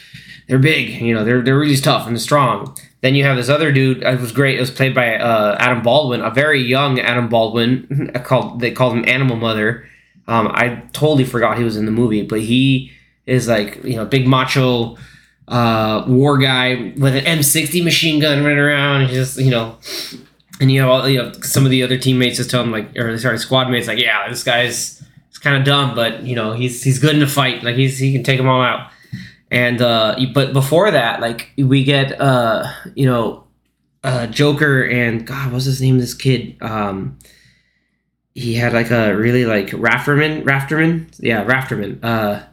[0.47, 2.75] they're big, you know, they're they're really tough and strong.
[3.01, 4.01] Then you have this other dude.
[4.01, 4.57] It was great.
[4.57, 8.11] It was played by uh, Adam Baldwin, a very young Adam Baldwin.
[8.23, 9.87] called they called him Animal Mother.
[10.27, 12.91] Um, I totally forgot he was in the movie, but he
[13.27, 14.97] is like you know big macho
[15.47, 19.07] uh, war guy with an M60 machine gun running around.
[19.07, 19.77] He's just you know,
[20.59, 22.95] and you know, all, you know some of the other teammates just tell him like,
[22.97, 26.53] or sorry, squad mates like, yeah, this guy's it's kind of dumb, but you know,
[26.53, 27.63] he's he's good in a fight.
[27.63, 28.91] Like he's he can take them all out.
[29.51, 33.43] And uh, but before that, like we get uh, you know,
[34.03, 35.99] uh, Joker and God, what's his name?
[35.99, 36.57] This kid.
[36.61, 37.19] Um,
[38.33, 41.99] he had like a really like Rafterman, Rafterman, yeah, Rafterman.
[42.03, 42.43] Uh,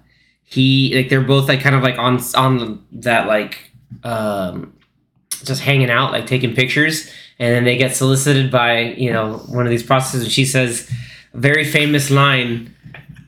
[0.52, 3.70] he like they're both like kind of like on on that like
[4.04, 4.74] um,
[5.44, 9.64] just hanging out, like taking pictures, and then they get solicited by you know one
[9.64, 10.90] of these prostitutes, and she says
[11.32, 12.74] very famous line.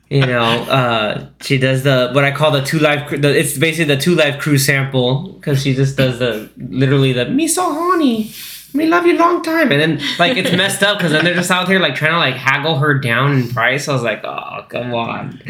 [0.07, 3.09] You know, uh, she does the what I call the two live.
[3.09, 7.25] The, it's basically the two live crew sample because she just does the literally the
[7.25, 7.73] me so
[8.75, 11.51] me love you long time, and then like it's messed up because then they're just
[11.51, 13.87] out here like trying to like haggle her down in price.
[13.87, 15.41] I was like, oh come on.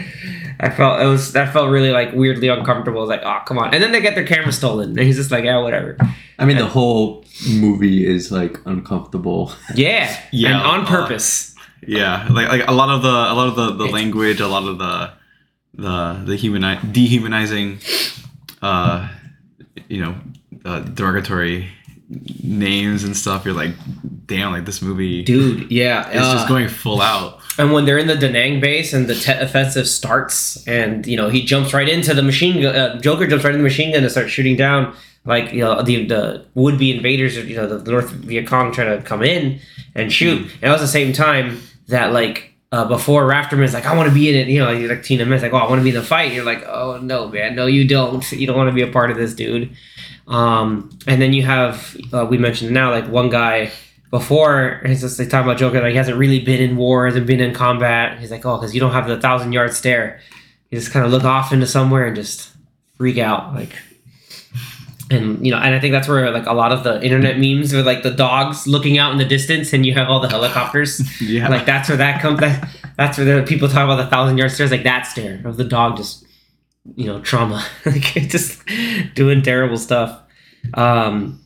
[0.60, 3.00] I felt it was that felt really like weirdly uncomfortable.
[3.00, 5.18] I was like, oh come on, and then they get their camera stolen, and he's
[5.18, 5.98] just like, yeah, whatever.
[6.40, 9.52] I mean, the whole movie is like uncomfortable.
[9.74, 11.54] Yeah, Yeah, and on uh, purpose.
[11.88, 14.48] Yeah, like like a lot of the a lot of the, the It's- language, a
[14.48, 15.12] lot of the
[15.76, 17.80] the the humani- dehumanizing,
[18.62, 19.10] uh,
[19.90, 20.16] you know,
[20.64, 21.68] uh, derogatory
[22.10, 23.46] names and stuff.
[23.46, 23.74] You're like,
[24.26, 27.40] damn, like this movie Dude, yeah, just uh, going full out.
[27.58, 31.18] And when they're in the Da Nang base and the Tet offensive starts, and you
[31.18, 32.76] know he jumps right into the machine gun.
[32.76, 35.82] Uh, Joker jumps right into the machine gun and starts shooting down like you know
[35.82, 39.04] the the would be invaders, or you know the, the North Viet Cong trying to
[39.04, 39.60] come in
[39.96, 40.42] and shoot.
[40.42, 42.52] And that was the same time that like.
[42.72, 45.26] Uh, before Rafterman's like, I want to be in it, you know, like, like Tina
[45.26, 46.34] Men's like, oh, I want to be in the fight.
[46.34, 48.30] You're like, oh no, man, no, you don't.
[48.34, 49.74] You don't want to be a part of this, dude.
[50.28, 53.72] Um, and then you have, uh, we mentioned now, like one guy
[54.12, 57.28] before it's just they talk about Joker like he hasn't really been in war, hasn't
[57.28, 58.20] been in combat.
[58.20, 60.22] He's like, oh, because you don't have the thousand yard stare.
[60.70, 62.50] You just kind of look off into somewhere and just
[62.98, 63.72] freak out, like.
[65.12, 67.74] And you know, and I think that's where like a lot of the internet memes
[67.76, 71.02] are like the dogs looking out in the distance, and you have all the helicopters.
[71.22, 71.48] Yeah.
[71.48, 72.40] Like that's where that comes.
[72.40, 75.58] That, that's where the people talk about the thousand yard stares, like that stare of
[75.58, 76.25] the dog just,
[76.96, 78.62] you know, trauma, like just
[79.16, 80.22] doing terrible stuff.
[80.74, 81.42] Um,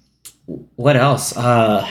[0.75, 1.35] what else?
[1.37, 1.87] Uh,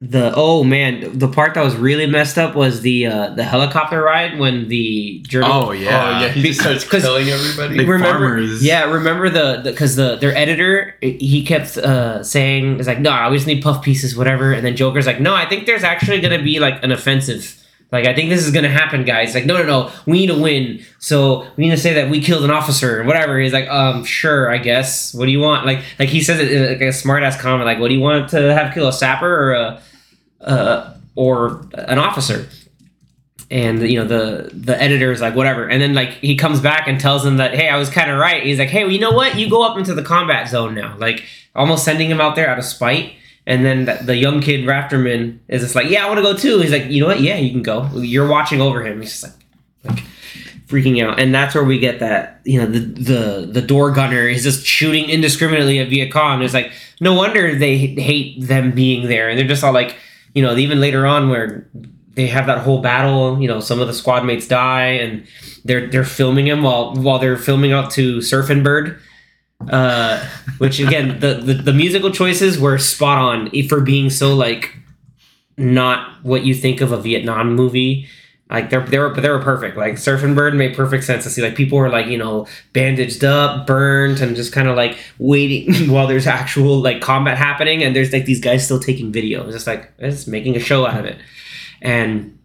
[0.00, 4.02] the oh man, the part that was really messed up was the uh, the helicopter
[4.02, 5.50] ride when the journal.
[5.50, 5.88] oh yeah.
[6.18, 7.78] Oh yeah, he just Because- starts killing everybody.
[7.78, 8.62] Like remember, farmers.
[8.62, 13.24] yeah, remember the because the, their editor he kept uh, saying it's like no, I
[13.24, 16.42] always need puff pieces, whatever, and then Joker's like no, I think there's actually gonna
[16.42, 17.58] be like an offensive.
[17.92, 19.34] Like I think this is gonna happen, guys.
[19.34, 20.84] Like no, no, no, we need to win.
[20.98, 23.38] So we need to say that we killed an officer or whatever.
[23.38, 25.14] He's like, um, sure, I guess.
[25.14, 25.64] What do you want?
[25.64, 27.66] Like, like he says it in like a smart ass comment.
[27.66, 29.82] Like, what do you want to have kill a sapper or a,
[30.40, 32.48] uh, or an officer?
[33.50, 36.88] and you know the the editor is like whatever and then like he comes back
[36.88, 38.98] and tells him that hey i was kind of right he's like hey well you
[38.98, 42.36] know what you go up into the combat zone now like almost sending him out
[42.36, 43.12] there out of spite
[43.46, 46.36] and then the, the young kid rafterman is just like yeah i want to go
[46.36, 46.60] too.
[46.60, 47.20] He's like you know what?
[47.20, 47.88] Yeah you can go.
[47.94, 49.00] You're watching over him.
[49.00, 49.32] He's just like
[49.84, 50.04] like
[50.66, 51.20] freaking out.
[51.20, 54.66] And that's where we get that you know the the the door gunner is just
[54.66, 59.28] shooting indiscriminately at viet cong it's like no wonder they hate them being there.
[59.28, 59.96] And they're just all like
[60.34, 61.68] you know even later on where
[62.14, 63.40] they have that whole battle.
[63.40, 65.26] You know, some of the squad mates die, and
[65.64, 69.00] they're they're filming him while while they're filming out to Surfing Bird.
[69.70, 70.26] Uh,
[70.58, 74.76] which again, the, the the musical choices were spot on for being so like
[75.56, 78.08] not what you think of a Vietnam movie.
[78.50, 79.76] Like they're they were they were perfect.
[79.76, 81.42] Like Surfing Bird made perfect sense to see.
[81.42, 85.88] Like people were like you know bandaged up, burnt, and just kind of like waiting
[85.90, 89.44] while there's actual like combat happening, and there's like these guys still taking video.
[89.44, 91.18] It's just like it's making a show out of it
[91.84, 92.38] and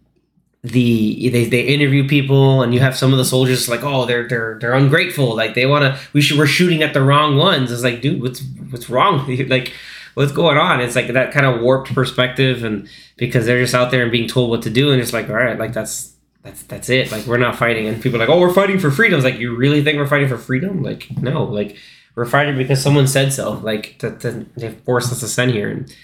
[0.62, 4.28] the they, they interview people and you have some of the soldiers like oh they're
[4.28, 5.34] they're they're ungrateful.
[5.34, 7.72] Like they want to we should we're shooting at the wrong ones.
[7.72, 9.72] It's like dude what's what's wrong like
[10.14, 10.80] what's going on?
[10.80, 14.28] It's like that kind of warped perspective and because they're just out there and being
[14.28, 17.10] told what to do and it's like all right like that's that's that's it.
[17.10, 17.86] Like we're not fighting.
[17.86, 19.18] And people are like oh we're fighting for freedom.
[19.18, 20.82] It's like you really think we're fighting for freedom?
[20.82, 21.44] Like no.
[21.44, 21.78] Like
[22.14, 23.52] we're fighting because someone said so.
[23.52, 25.70] Like to, to, they forced us to send here.
[25.70, 25.96] And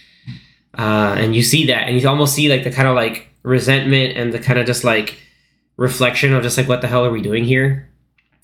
[0.79, 4.17] uh, and you see that and you almost see like the kind of like resentment
[4.19, 5.19] and the kind of just like
[5.77, 7.89] reflection of just like what the hell are we doing here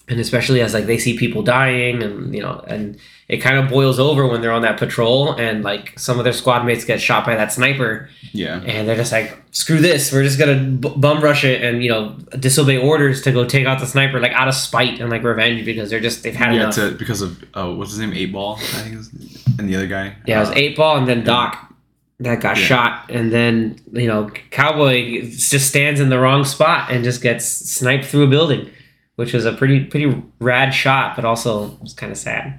[0.09, 3.71] and especially as like they see people dying and you know and it kind of
[3.71, 7.01] boils over when they're on that patrol and like some of their squad mates get
[7.01, 8.61] shot by that sniper Yeah.
[8.61, 11.91] and they're just like screw this we're just gonna b- bum rush it and you
[11.91, 15.23] know disobey orders to go take out the sniper like out of spite and like
[15.25, 18.13] revenge because they're just they've had Yeah, enough to, because of uh, what's his name,
[18.13, 19.09] Eight Ball, I think, it was,
[19.59, 20.17] and the other guy.
[20.27, 21.72] Yeah, it was Uh, eight ball and then Doc
[22.21, 22.65] that got Yeah.
[22.65, 27.45] shot, and then you know Cowboy just stands in the wrong spot and just gets
[27.47, 28.71] sniped through a building,
[29.17, 32.59] which was a pretty pretty rad shot, but also it's kind of sad.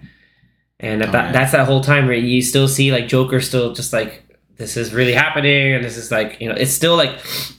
[0.79, 1.31] And Oh, that, yeah.
[1.31, 4.21] that's that whole time where you still see like Joker still just like
[4.57, 7.11] this is really happening, and this is like you know it's still like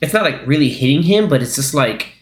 [0.03, 2.13] it's not like really hitting him, but it's just like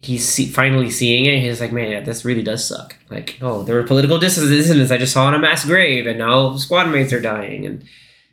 [0.00, 1.40] he's see, finally seeing it.
[1.40, 2.94] He's like, man, this really does suck.
[3.10, 6.18] Like, oh, there were political dis- dissidents I just saw on a mass grave, and
[6.18, 7.84] now squad mates are dying, and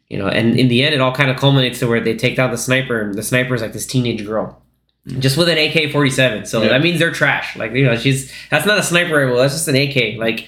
[0.09, 2.35] you know, and in the end, it all kind of culminates to where they take
[2.35, 4.61] down the sniper, and the sniper is like this teenage girl.
[5.07, 5.19] Mm.
[5.19, 6.69] Just with an AK forty seven, so Yeah.
[6.69, 7.55] that means they're trash.
[7.55, 10.17] Like you know, she's that's not a sniper rifle, that's just an AK.
[10.19, 10.47] Like,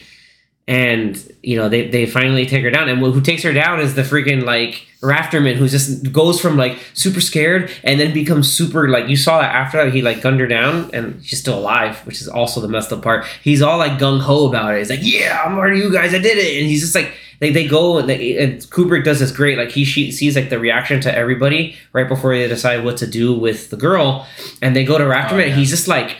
[0.67, 3.96] and you know they, they finally take her down and who takes her down is
[3.96, 8.89] the freaking like rafterman who just goes from like super scared and then becomes super
[8.89, 12.00] like you saw that after that he like gunned her down and she's still alive
[12.06, 15.00] which is also the messed up part he's all like gung-ho about it he's like
[15.02, 17.97] yeah i'm of you guys i did it and he's just like they, they go
[17.97, 21.15] and, they, and kubrick does this great like he she, sees like the reaction to
[21.15, 24.28] everybody right before they decide what to do with the girl
[24.62, 25.56] and they go to rafterman oh, and yeah.
[25.56, 26.17] he's just like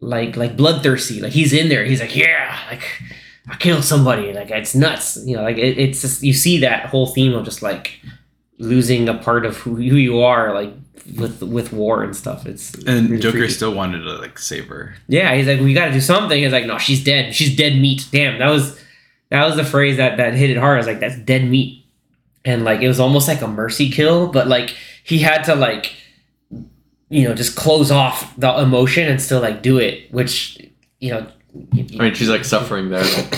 [0.00, 2.82] like like bloodthirsty like he's in there he's like yeah like
[3.50, 4.32] I killed somebody.
[4.32, 5.18] Like it's nuts.
[5.24, 8.00] You know, like it, it's just you see that whole theme of just like
[8.58, 10.72] losing a part of who, who you are, like
[11.16, 12.46] with with war and stuff.
[12.46, 13.52] It's And really Joker freaky.
[13.52, 14.94] still wanted to like save her.
[15.08, 16.40] Yeah, he's like, we got to do something.
[16.40, 17.34] He's like, no, she's dead.
[17.34, 18.06] She's dead meat.
[18.12, 18.80] Damn, that was
[19.30, 20.74] that was the phrase that that hit it hard.
[20.74, 21.86] I was like, that's dead meat,
[22.44, 25.94] and like it was almost like a mercy kill, but like he had to like
[27.08, 30.58] you know just close off the emotion and still like do it, which
[30.98, 31.26] you know.
[31.72, 33.04] I mean, she's like suffering there.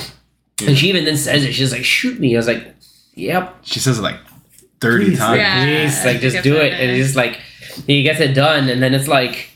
[0.65, 1.55] And she even then says it.
[1.55, 2.75] She's like, "Shoot me." I was like,
[3.15, 4.19] "Yep, She says it like
[4.81, 5.39] thirty please, times.
[5.39, 5.65] Yeah.
[5.65, 6.91] please, like just do it." And in.
[6.91, 7.41] it's just like
[7.87, 9.51] he gets it done, and then it's like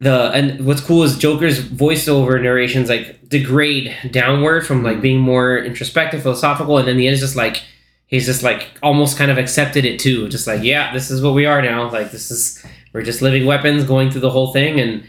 [0.00, 5.58] the and what's cool is Joker's voiceover narrations like degrade downward from like being more
[5.58, 7.62] introspective, philosophical, and then the end is just like
[8.06, 10.28] he's just like almost kind of accepted it too.
[10.28, 11.90] Just like, yeah, this is what we are now.
[11.90, 15.04] Like this is we're just living weapons, going through the whole thing, and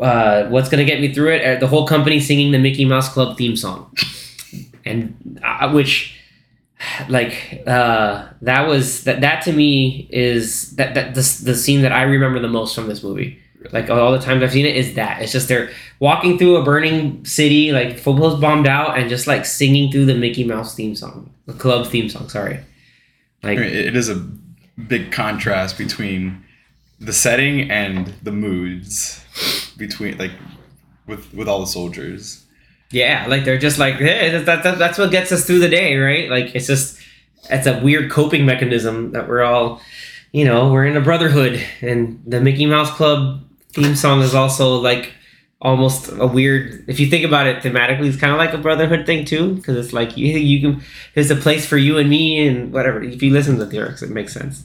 [0.00, 1.56] uh, what's gonna get me through it?
[1.56, 3.90] Uh, The whole company singing the Mickey Mouse Club theme song,
[4.84, 6.20] and uh, which
[7.08, 11.92] like uh that was that that to me is that that the, the scene that
[11.92, 13.38] i remember the most from this movie
[13.72, 15.22] like all the times i've seen it is that.
[15.22, 19.44] It's just they're walking through a burning city like football's bombed out and just like
[19.44, 22.60] singing through the mickey mouse theme song the club theme song sorry.
[23.42, 24.16] Like I mean, it is a
[24.88, 26.44] big contrast between
[27.00, 29.24] the setting and the moods
[29.76, 30.32] between like
[31.06, 32.44] with with all the soldiers.
[32.90, 35.68] yeah like they're just like hey, that, that, that, that's what gets us through the
[35.68, 36.30] day right?
[36.30, 36.98] Like it's just
[37.50, 39.80] it's a weird coping mechanism that we're all
[40.32, 43.42] you know we're in a brotherhood and the mickey mouse club
[43.74, 45.12] theme song is also like
[45.60, 49.06] almost a weird if you think about it thematically it's kind of like a brotherhood
[49.06, 50.82] thing too because it's like you, you can
[51.14, 54.02] there's a place for you and me and whatever if you listen to the lyrics
[54.02, 54.64] it makes sense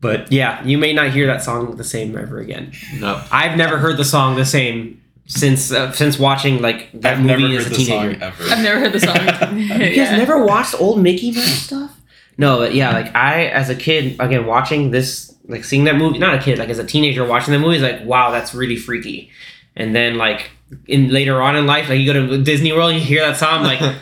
[0.00, 3.22] but yeah you may not hear that song the same ever again No.
[3.30, 7.56] i've never heard the song the same since uh, since watching like that I've movie
[7.56, 8.44] as a teenager song ever.
[8.44, 9.16] I've never heard the song.
[9.60, 10.16] you guys Yeah.
[10.16, 12.00] never watched old Mickey Mouse stuff?
[12.36, 16.18] No, but yeah, like I as a kid, again watching this, like seeing that movie,
[16.18, 18.76] not a kid, like as a teenager watching the movie, is like, wow, that's really
[18.76, 19.30] freaky.
[19.76, 20.50] And then like
[20.86, 23.62] in later on in life, like you go to Disney World, you hear that song,
[23.62, 23.80] like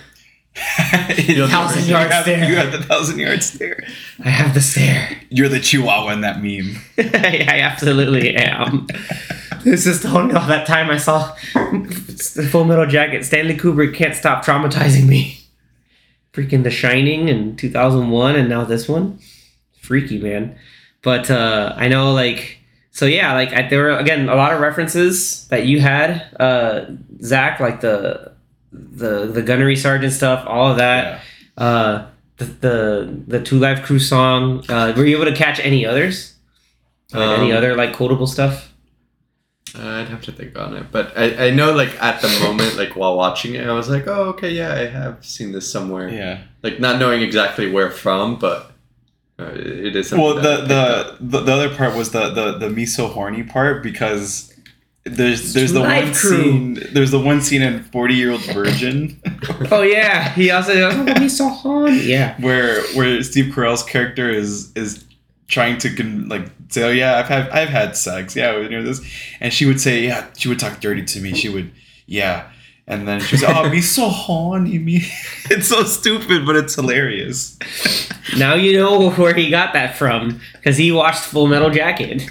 [0.89, 2.45] Thousand you yard have, stare.
[2.45, 3.85] You have the thousand yard stare.
[4.25, 5.21] I have the stare.
[5.31, 6.77] You're the Chihuahua in that meme.
[6.99, 8.89] I absolutely am.
[9.63, 13.25] This is the only all that time I saw the Full Metal Jacket.
[13.25, 15.39] Stanley Kubrick can't stop traumatizing me.
[16.33, 19.19] Freaking The Shining in 2001, and now this one.
[19.81, 20.59] Freaky, man.
[21.03, 22.59] But uh, I know, like,
[22.91, 26.87] so yeah, like I, there were again a lot of references that you had, uh,
[27.23, 28.33] Zach, like the
[28.73, 31.21] the the gunnery sergeant stuff, all of that.
[31.57, 31.65] Yeah.
[31.65, 32.07] Uh,
[32.39, 34.65] the the the Two Live Crew song.
[34.69, 36.35] Uh, were you able to catch any others?
[37.13, 38.73] Like any Um, other like quotable stuff?
[39.75, 42.97] I'd have to think on it, but I, I know like at the moment, like
[42.97, 46.09] while watching it, I was like, oh okay, yeah, I have seen this somewhere.
[46.09, 46.43] Yeah.
[46.63, 48.68] Like not knowing exactly where from, but
[49.39, 50.13] Uh, it is.
[50.13, 51.19] Well, the, I picked up.
[51.19, 54.53] the the the other part was the the the me so horny part because
[55.05, 56.43] there's there's the Live one Crew.
[56.43, 59.21] scene there's the one scene in Forty Year Old Virgin
[59.71, 62.03] Oh yeah, he also oh, he's so horny.
[62.03, 65.05] Yeah, where where Steve Carell's character is is
[65.47, 68.83] trying to con- like say oh yeah I've had I've had sex yeah you know
[68.83, 69.01] this
[69.41, 71.71] and she would say yeah she would talk dirty to me she would
[72.07, 72.51] yeah
[72.89, 74.97] and then she's like, oh me so horny me
[75.51, 77.57] it's so stupid but it's hilarious
[78.37, 82.31] now you know where he got that from because he watched Full Metal Jacket.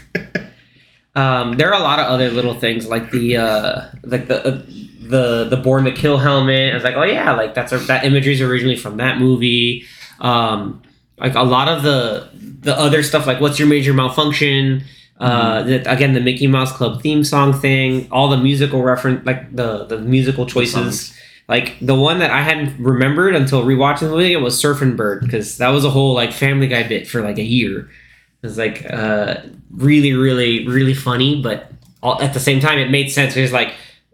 [1.16, 4.62] Um, there are a lot of other little things like the uh, like the uh,
[5.00, 6.72] the the Born to Kill helmet.
[6.72, 9.86] I was like, oh yeah, like that's a, that imagery is originally from that movie.
[10.20, 10.84] Um,
[11.18, 14.84] like a lot of the the other stuff, like what's your major malfunction?
[15.20, 19.56] Uh, the, again, the Mickey Mouse Club theme song thing, all the musical reference, like
[19.56, 21.14] the the musical choices.
[21.48, 25.22] Like the one that I hadn't remembered until rewatching the movie it was Surfing Bird
[25.22, 27.80] because that was a whole like Family Guy bit for like a year.
[27.80, 29.38] It was like uh,
[29.72, 31.72] really, really, really funny, but
[32.04, 33.36] all, at the same time, it made sense.
[33.36, 33.70] It was like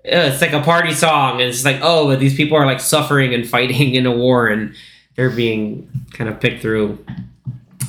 [0.05, 2.79] uh, it's like a party song, and it's like oh, but these people are like
[2.79, 4.75] suffering and fighting in a war, and
[5.15, 7.03] they're being kind of picked through.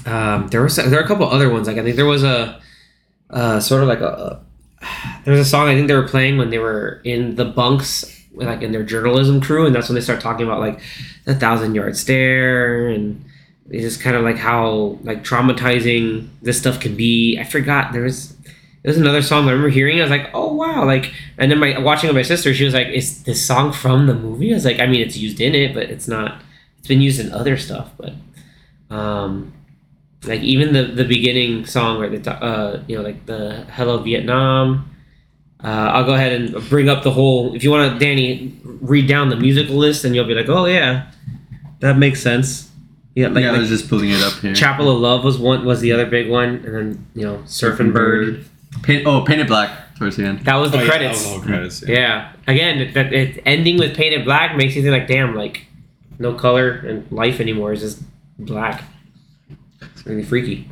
[0.07, 1.67] Um, there was there are a couple other ones.
[1.67, 2.61] Like I think there was a
[3.35, 4.41] uh, sort of like a
[5.25, 8.05] there was a song I think they were playing when they were in the bunks,
[8.35, 10.81] like in their journalism crew, and that's when they start talking about like
[11.25, 13.25] the thousand yard stare and
[13.71, 17.39] it's just kind of like how like traumatizing this stuff can be.
[17.39, 18.37] I forgot there was
[18.83, 19.99] there was another song I remember hearing.
[19.99, 22.75] I was like, oh wow, like, and then my watching with my sister, she was
[22.75, 24.53] like, is this song from the movie?
[24.53, 26.43] I was like, I mean, it's used in it, but it's not.
[26.79, 28.13] It's been used in other stuff, but
[28.95, 29.55] um,
[30.27, 34.91] like even the the beginning song or the uh you know like the Hello Vietnam.
[35.63, 37.55] Uh, I'll go ahead and bring up the whole.
[37.55, 40.67] If you want to, Danny, read down the musical list, and you'll be like, "Oh
[40.67, 41.11] yeah,
[41.81, 42.71] that makes sense."
[43.15, 44.55] Yeah, like, yeah, I was just pulling it up here.
[44.55, 47.95] Chapel of Love was one was the other big one, and then you know Surfing
[47.95, 48.45] Bird.
[48.83, 50.41] Paint, oh, Paint It Black towards the end.
[50.41, 51.25] That was the Oh, yeah, credits.
[51.25, 51.95] that was the credits yeah.
[51.97, 52.33] yeah.
[52.47, 55.67] Again, it, it, ending with Paint It Black makes you think like, damn, like
[56.19, 58.03] no color and life anymore is just
[58.39, 58.83] black.
[60.05, 60.69] Really freaky.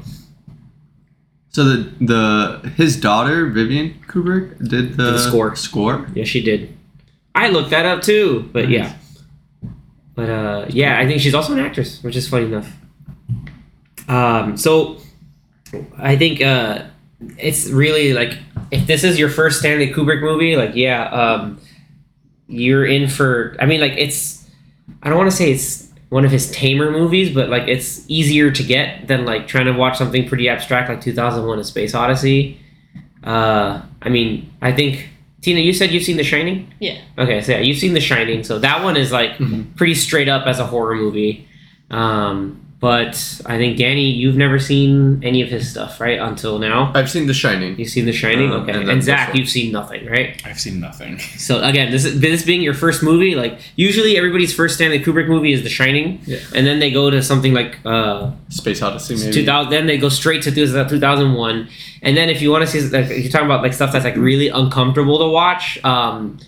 [1.50, 5.54] So the the his daughter Vivian Kubrick did the, Did the score.
[5.54, 6.06] Score.
[6.14, 6.76] Yeah, she did.
[7.34, 8.94] I looked that up too, but yeah.
[10.14, 12.70] But uh, yeah, I think she's also an actress, which is funny enough.
[14.08, 14.98] Um, so
[15.96, 16.84] I think uh,
[17.38, 18.38] it's really like
[18.70, 21.60] if this is your first Stanley Kubrick movie, like yeah, um,
[22.48, 23.56] you're in for.
[23.60, 24.48] I mean, like it's.
[25.02, 28.50] I don't want to say it's one of his tamer movies, but like it's easier
[28.50, 32.58] to get than like trying to watch something pretty abstract like 2001: A Space Odyssey.
[33.24, 35.08] Uh, I mean, I think
[35.40, 36.70] Tina, you said you've seen The Shining.
[36.80, 36.98] Yeah.
[37.18, 39.74] Okay, so yeah, you've seen The Shining, so that one is like Mhm.
[39.74, 41.48] pretty straight up as a horror movie.
[41.90, 43.14] Um, but
[43.46, 46.18] I think Danny, you've never seen any of his stuff, right?
[46.18, 47.78] Until now, I've seen The Shining.
[47.78, 50.42] you've seen The Shining, Uh, okay, and and, Zach, you've seen nothing, right?
[50.44, 51.18] I've seen nothing.
[51.48, 55.28] So again, this is this being your first movie, like usually everybody's first Stanley Kubrick
[55.28, 56.38] movie is The Shining, Yeah.
[56.56, 59.32] and then they go to something like uh, Space Odyssey, maybe.
[59.32, 59.70] 2000.
[59.70, 61.68] Then they go straight to 2001,
[62.02, 64.16] and then if you want to see, like, you're talking about like stuff that's like
[64.16, 65.78] really uncomfortable to watch.
[65.84, 66.38] Um,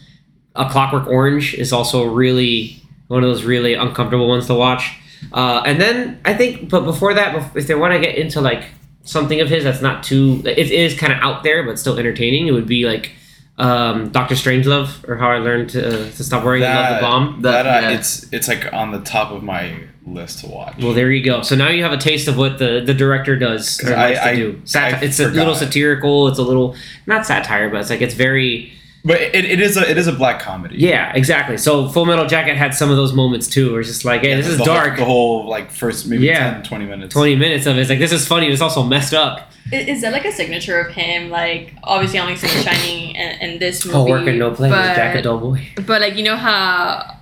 [0.57, 4.85] A Clockwork Orange is also really one of those really uncomfortable ones to watch.
[5.33, 8.65] Uh, and then I think, but before that, if they want to get into like
[9.03, 12.47] something of his that's not too, it is kind of out there but still entertaining,
[12.47, 13.13] it would be like
[13.59, 17.43] um, Doctor Strangelove or How I Learned to, to Stop Worrying and Love the Bomb.
[17.43, 17.97] That- That, uh, yeah.
[17.99, 20.77] it's it's like on the top of my list to watch.
[20.79, 21.41] Well, there you go.
[21.43, 23.81] So now you have a taste of what the, the director does.
[23.85, 24.61] I- to I- do.
[24.65, 26.29] Sat- I it's a little satirical.
[26.29, 26.75] It's a little
[27.07, 28.73] not satire, but it's like it's very
[29.05, 30.77] but it, it is a it is a black comedy.
[30.79, 31.57] yeah, exactly.
[31.59, 34.31] So Full Metal Jacket had some of those moments too, where it's just like, hey,
[34.31, 34.97] Yeah, this is the whole- dark.
[34.99, 36.55] the whole like first maybe Yeah.
[36.55, 37.13] 10, 20 minutes.
[37.13, 37.81] Twenty minutes of it.
[37.81, 38.49] It's like this is funny.
[38.49, 39.51] It's also messed up.
[39.73, 41.31] I- Is that like a signature of him?
[41.31, 44.13] Like, obviously, I only seen The Shining and, and this oh, movie.
[44.13, 44.69] Oh, work and no play.
[44.71, 45.67] But, Jack a dull boy.
[45.87, 47.17] but like, you know how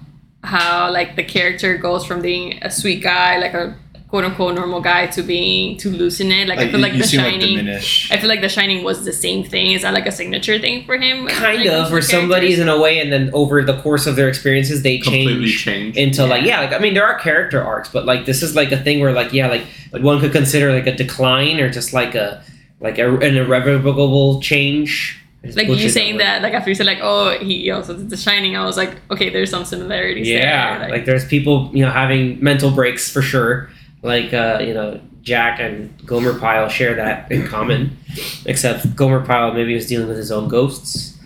[0.44, 3.76] how like the character goes from being a sweet guy, like a
[4.12, 6.46] quote unquote normal guy, to being to losing it.
[6.46, 7.66] Like, I feel like you The seem like Shining.
[8.14, 9.70] I feel like The Shining was the same thing.
[9.72, 11.26] Is that like a signature thing for him?
[11.28, 14.28] Kind Like, of, where somebody's in a way, and then over the course of their
[14.28, 15.96] experiences, they completely change changed.
[15.96, 18.70] into like yeah, like I mean, there are character arcs, but like this is like
[18.70, 21.94] a thing where like yeah, like like one could consider like a decline or just
[21.94, 22.44] like a
[22.80, 25.18] like a, an irrevocable change.
[25.56, 26.20] Like you saying word.
[26.20, 28.92] that, like after you said like, oh, he also did The Shining, I was like,
[29.10, 30.90] okay, there's some similarities Yeah, there.
[30.90, 33.70] like, there's people you know having mental breaks for sure.
[34.02, 37.96] Like uh, you know Jack and Gomer Pyle share that in common,
[38.44, 41.18] except Gomer Pyle maybe was dealing with his own ghosts.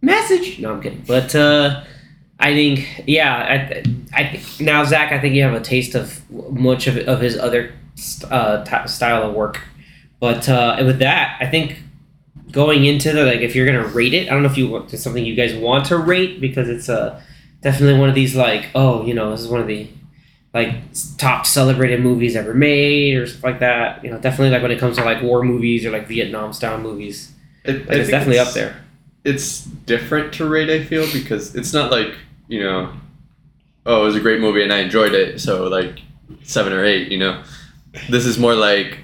[0.00, 0.58] Message?
[0.60, 1.04] No, I'm kidding.
[1.06, 1.84] But uh,
[2.38, 3.82] I think yeah, I,
[4.14, 7.72] I now Zach, I think you have a taste of much of of his other
[8.30, 9.60] uh, t- style of work.
[10.20, 11.82] But uh, with that, I think
[12.52, 14.92] going into the like if you're gonna rate it, I don't know if you want
[14.92, 17.20] it's something you guys want to rate because it's uh,
[17.60, 19.88] definitely one of these like oh you know this is one of the
[20.52, 20.74] like
[21.16, 24.02] top celebrated movies ever made or stuff like that.
[24.04, 26.78] You know, definitely like when it comes to like war movies or like Vietnam style
[26.78, 27.32] movies,
[27.64, 28.82] It, like, it's definitely up there.
[29.24, 32.14] It's different to rate, I feel, because it's not like
[32.48, 32.92] you know,
[33.86, 36.00] oh, it was a great movie and I enjoyed it, so like
[36.42, 37.12] seven or eight.
[37.12, 37.42] You know,
[38.08, 38.98] this is more like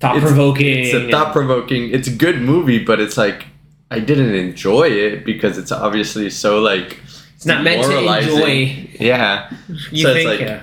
[0.00, 0.84] Thought provoking.
[0.84, 1.90] It's a thought provoking.
[1.90, 3.46] It's a good movie, but it's like
[3.88, 6.98] I didn't enjoy it because it's obviously so like
[7.36, 8.88] It's not meant to enjoy.
[8.98, 9.48] Yeah,
[9.92, 10.62] You So it's like- yeah.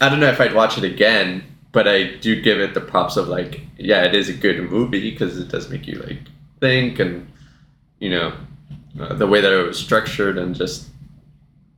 [0.00, 3.16] I don't know if I'd watch it again, but I do give it the props
[3.16, 6.18] of like, yeah, it is a good movie because it does make you like
[6.60, 7.26] think and
[8.00, 8.32] you know
[9.00, 10.88] uh, the way that it was structured and just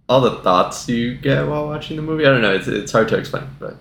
[0.08, 2.24] all the thoughts you get while watching the movie.
[2.24, 2.54] I don't know.
[2.54, 3.76] It's it's hard to explain, but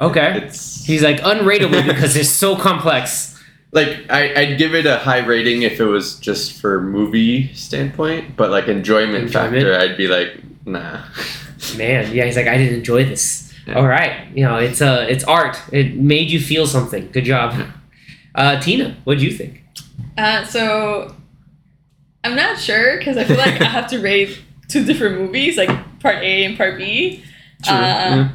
[0.00, 0.42] Okay.
[0.44, 3.40] it's He's like unrateable because it's so complex.
[3.72, 8.36] like I, I'd give it a high rating if it was just for movie standpoint,
[8.36, 9.54] but like enjoyment, Enjoyment?
[9.54, 11.04] factor, I'd be like, nah.
[11.76, 13.52] Man, yeah, he's like I didn't enjoy this.
[13.66, 13.74] Yeah.
[13.74, 15.56] All right, you know, it's uh, it's art.
[15.72, 17.10] It made you feel something.
[17.12, 17.54] Good job.
[18.34, 19.62] Uh, Tina, what do you think?
[20.18, 21.14] Uh, so
[22.24, 25.70] I'm not sure because I feel like I have to rate two different movies, like
[26.00, 27.22] part A and part B.
[27.62, 27.74] True.
[27.74, 28.28] Uh,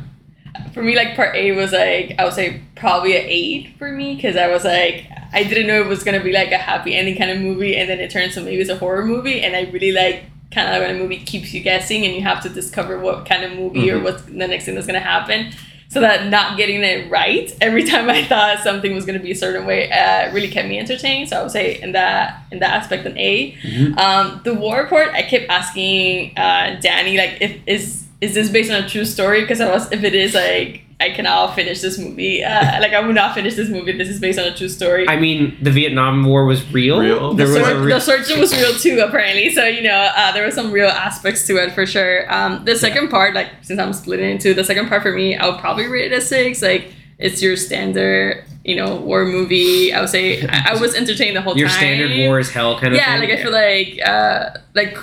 [0.73, 4.15] For me, like part A was like I would say probably an eight for me
[4.15, 7.17] because I was like I didn't know it was gonna be like a happy ending
[7.17, 9.69] kind of movie, and then it turns to maybe it's a horror movie, and I
[9.71, 12.50] really like kind of like when a movie keeps you guessing and you have to
[12.50, 14.04] discover what kind of movie or Mhm.
[14.04, 15.52] what's the next thing that's gonna happen.
[15.89, 19.36] So that not getting it right every time I thought something was gonna be a
[19.36, 21.30] certain way uh, really kept me entertained.
[21.30, 23.54] So I would say in that in that aspect an A.
[23.64, 23.98] Mhm.
[23.98, 28.72] Um, the war report, I kept asking uh, Danny like if is is this based
[28.72, 29.41] on a true story?
[29.41, 32.43] Because I was if it is like I cannot finish this movie.
[32.43, 33.91] Uh, like I would not finish this movie.
[33.93, 35.08] This is based on a true story.
[35.08, 36.99] I mean, the Vietnam War was real.
[36.99, 37.34] Real?
[37.34, 39.49] There the, was sword, a re- the surgeon was real too, apparently.
[39.51, 42.32] So you know, uh, there were some real aspects to it for sure.
[42.34, 45.47] Um, the second part, like since I'm splitting into the second part for me, I
[45.47, 46.62] would probably rate it a six.
[46.62, 49.93] Like it's your standard, you know, war movie.
[49.93, 51.97] I would say I, I was entertained the whole your time.
[51.97, 53.30] Your standard war is hell kind of yeah, thing.
[53.30, 54.97] like I feel like uh, like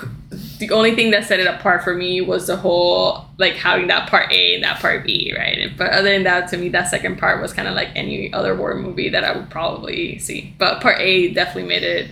[0.59, 4.09] the only thing that set it apart for me was the whole like having that
[4.09, 5.71] part A and that part B, right?
[5.77, 8.55] But other than that, to me, that second part was kind of like any other
[8.55, 10.53] war movie that I would probably see.
[10.57, 12.11] But part A definitely made it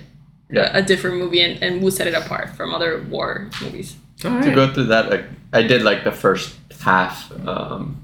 [0.56, 3.96] a, a different movie and, and would set it apart from other war movies.
[4.26, 8.02] All to go through that, like, I did like the first half um,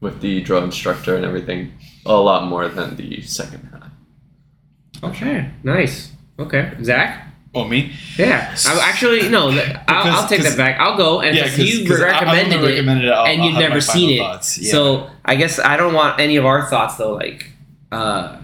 [0.00, 1.72] with the drill instructor and everything
[2.06, 3.90] a lot more than the second half.
[5.02, 6.12] Okay, nice.
[6.38, 7.26] Okay, Zach.
[7.54, 7.92] Oh me?
[8.16, 9.50] Yeah, I'm actually no.
[9.88, 10.80] I'll, I'll take that back.
[10.80, 13.80] I'll go and Yeah, 'cause- you 'cause recommended it, recommend it, I'll- and you've never
[13.80, 14.18] seen it.
[14.58, 14.70] Yeah.
[14.70, 17.50] So I guess I don't want any of our thoughts though, like
[17.92, 18.36] uh,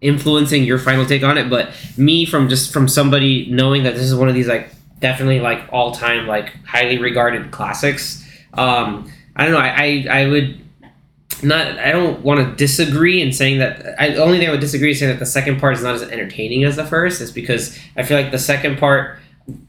[0.00, 1.50] influencing your final take on it.
[1.50, 4.70] But me, from just from somebody knowing that this is one of these like
[5.00, 8.24] definitely like all time like highly regarded classics.
[8.54, 9.60] Um, I don't know.
[9.60, 10.58] I I, I would
[11.42, 14.60] not I don't want to disagree in saying that I the only thing I would
[14.60, 17.30] disagree is saying that the second part is not as entertaining as the first is
[17.30, 19.18] because I feel like the second part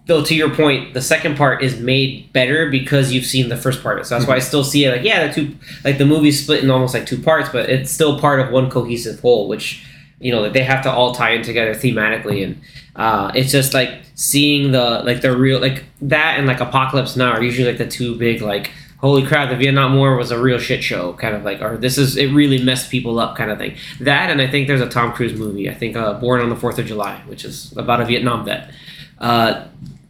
[0.05, 3.82] though to your point the second part is made better because you've seen the first
[3.82, 6.41] part so that's why I still see it like yeah the two like the movie's
[6.41, 9.86] split in almost like two parts but it's still part of one cohesive whole which
[10.19, 12.61] you know that they have to all tie in together thematically and
[12.95, 17.32] uh, it's just like seeing the like the real like that and like apocalypse now
[17.32, 18.71] are usually like the two big like
[19.06, 21.97] holy crap the vietnam war was a real shit show kind of like or this
[21.97, 24.89] is it really messed people up kind of thing that and i think there's a
[24.97, 27.99] tom cruise movie i think uh, born on the fourth of july which is about
[28.01, 28.72] a vietnam vet
[29.20, 29.66] uh,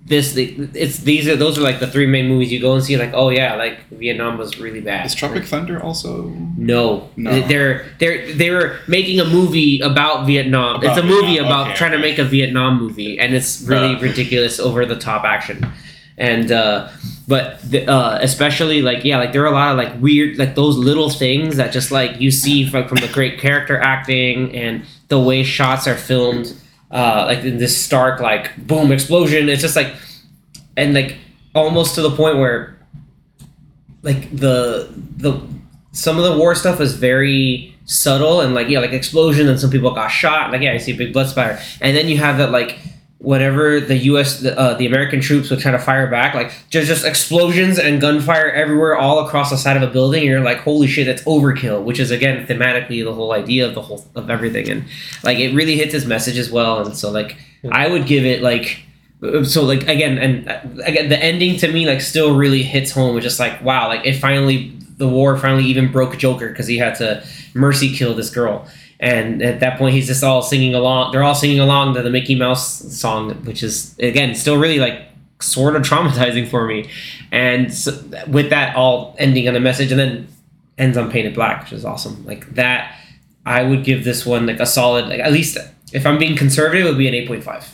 [0.06, 2.98] this it's these are those are like the three main movies you go and see
[2.98, 6.28] like oh yeah like vietnam was really bad Is Tropic Thunder also?
[6.58, 7.40] no, No.
[7.48, 10.72] they're they're they were making a movie about Vietnam.
[10.76, 13.62] About it's a movie Vietnam, about okay, trying to make a Vietnam movie, and it's
[13.72, 14.00] really Uh.
[14.10, 15.58] ridiculous, over the top action,
[16.18, 16.90] and uh,
[17.28, 20.56] but the, uh, especially like yeah, like there are a lot of like weird like
[20.56, 24.86] those little things that just like you see from, from the great character acting and
[25.08, 26.54] the way shots are filmed,
[26.92, 29.48] uh, like in this stark like boom explosion.
[29.48, 29.94] It's just like
[30.76, 31.18] and like
[31.56, 32.78] almost to the point where
[34.02, 35.42] like the the
[35.94, 39.70] some of the war stuff is very subtle and like yeah like explosion and some
[39.70, 42.38] people got shot like yeah I see a big blood splatter and then you have
[42.38, 42.80] that like
[43.24, 44.42] whatever the U.S.
[44.42, 48.02] The, uh, the American troops would try to fire back like just just explosions and
[48.02, 51.24] gunfire everywhere all across the side of a building and you're like holy shit that's
[51.24, 54.84] overkill which is again thematically the whole idea of the whole of everything and
[55.24, 57.38] like it really hits his message as well and so like
[57.72, 58.84] I would give it like
[59.46, 63.24] so like again and again the ending to me like still really hits home with
[63.24, 66.96] just like wow like it finally the war finally even broke joker because he had
[66.96, 68.68] to mercy kill this girl
[69.04, 72.10] and at that point he's just all singing along they're all singing along to the
[72.10, 72.66] mickey mouse
[72.98, 75.02] song which is again still really like
[75.42, 76.90] sort of traumatizing for me.
[77.30, 77.92] And so,
[78.28, 80.28] with that all ending on a message and then
[80.78, 82.26] ends on Paint It Black which is awesome.
[82.26, 82.96] Like that
[83.46, 85.58] i would give this one like a solid like at least
[85.92, 87.66] if i'm being conservative it would be an 8.5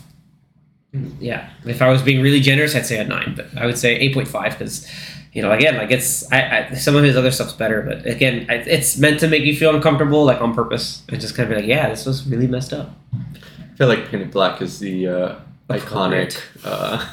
[1.19, 3.95] yeah, if I was being really generous, I'd say a nine, but I would say
[3.95, 4.89] eight point five because,
[5.33, 8.45] you know, again, like it's I, I some of his other stuff's better, but again,
[8.49, 11.55] I, it's meant to make you feel uncomfortable, like on purpose, and just kind of
[11.55, 12.89] be like, yeah, this was really messed up.
[13.13, 15.35] I feel like Paint It Black is the uh,
[15.69, 16.39] iconic.
[16.63, 17.05] Uh,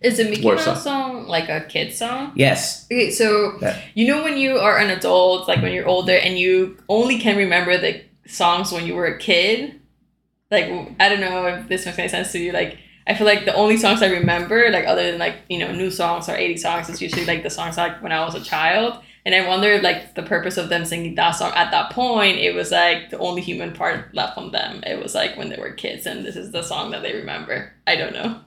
[0.00, 0.76] Is the Mickey War Mouse song.
[0.76, 2.32] song like a kid song?
[2.34, 3.78] Yes, Okay, so Yeah.
[3.94, 7.36] you know when you are an adult, like when you're older, and you only can
[7.36, 9.78] remember the songs when you were a kid.
[10.50, 10.64] Like
[10.98, 12.50] I don't know if this makes any sense to you.
[12.52, 15.72] Like I feel like the only songs I remember, like other than like you know
[15.72, 18.40] new songs or eighty songs, is usually like the songs like when I was a
[18.42, 18.98] child.
[19.26, 22.38] And I wonder like the purpose of them singing that song at that point.
[22.38, 24.82] It was like the only human part left from them.
[24.86, 27.70] It was like when they were kids, and this is the song that they remember.
[27.86, 28.40] I don't know.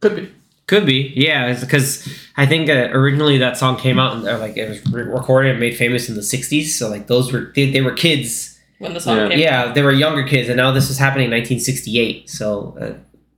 [0.00, 0.32] could be.
[0.66, 1.12] could be.
[1.14, 4.86] Yeah, because I think uh, originally that song came out and uh, like it was
[4.86, 6.68] re- recorded and made famous in the '60s.
[6.68, 9.28] So like those were they, they were kids When the song Yeah.
[9.28, 12.30] came yeah, they were younger kids, and now this is happening in 1968.
[12.30, 12.94] So, uh,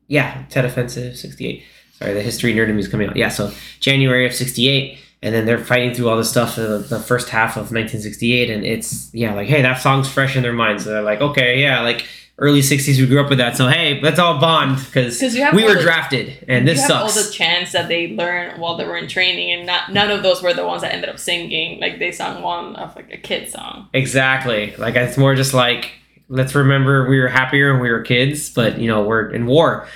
[0.08, 1.62] yeah, Tet Offensive 68.
[1.98, 3.16] Sorry, the history nerd in me is coming out.
[3.16, 3.50] Yeah, so
[3.80, 7.52] January of 68, and then they're fighting through all this stuff uh, the first half
[7.52, 10.84] of 1968, and it's, yeah, like, hey, that song's fresh in their minds.
[10.84, 12.06] So they're like, okay, yeah, like,
[12.38, 15.18] early 60s, we grew up with that, so hey, let's all bond, because
[15.54, 17.16] we were the- drafted, and this sucks.
[17.16, 20.22] all the chants that they learned while they were in training, and not none of
[20.22, 21.80] those were the ones that ended up singing.
[21.80, 23.88] Like they sung one of like a kid song.
[23.94, 24.76] Exactly.
[24.76, 25.92] Like it's more just like
[26.28, 29.86] let's remember we were happier when we were kids, but you know we're in war.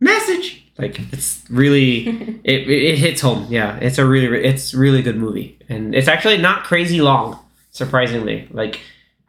[0.00, 0.60] Message.
[0.76, 2.08] Like it's really
[2.44, 3.46] it, it, it hits home.
[3.50, 7.38] Yeah, it's a really it's really good movie, and it's actually not crazy long.
[7.70, 8.80] Surprisingly, like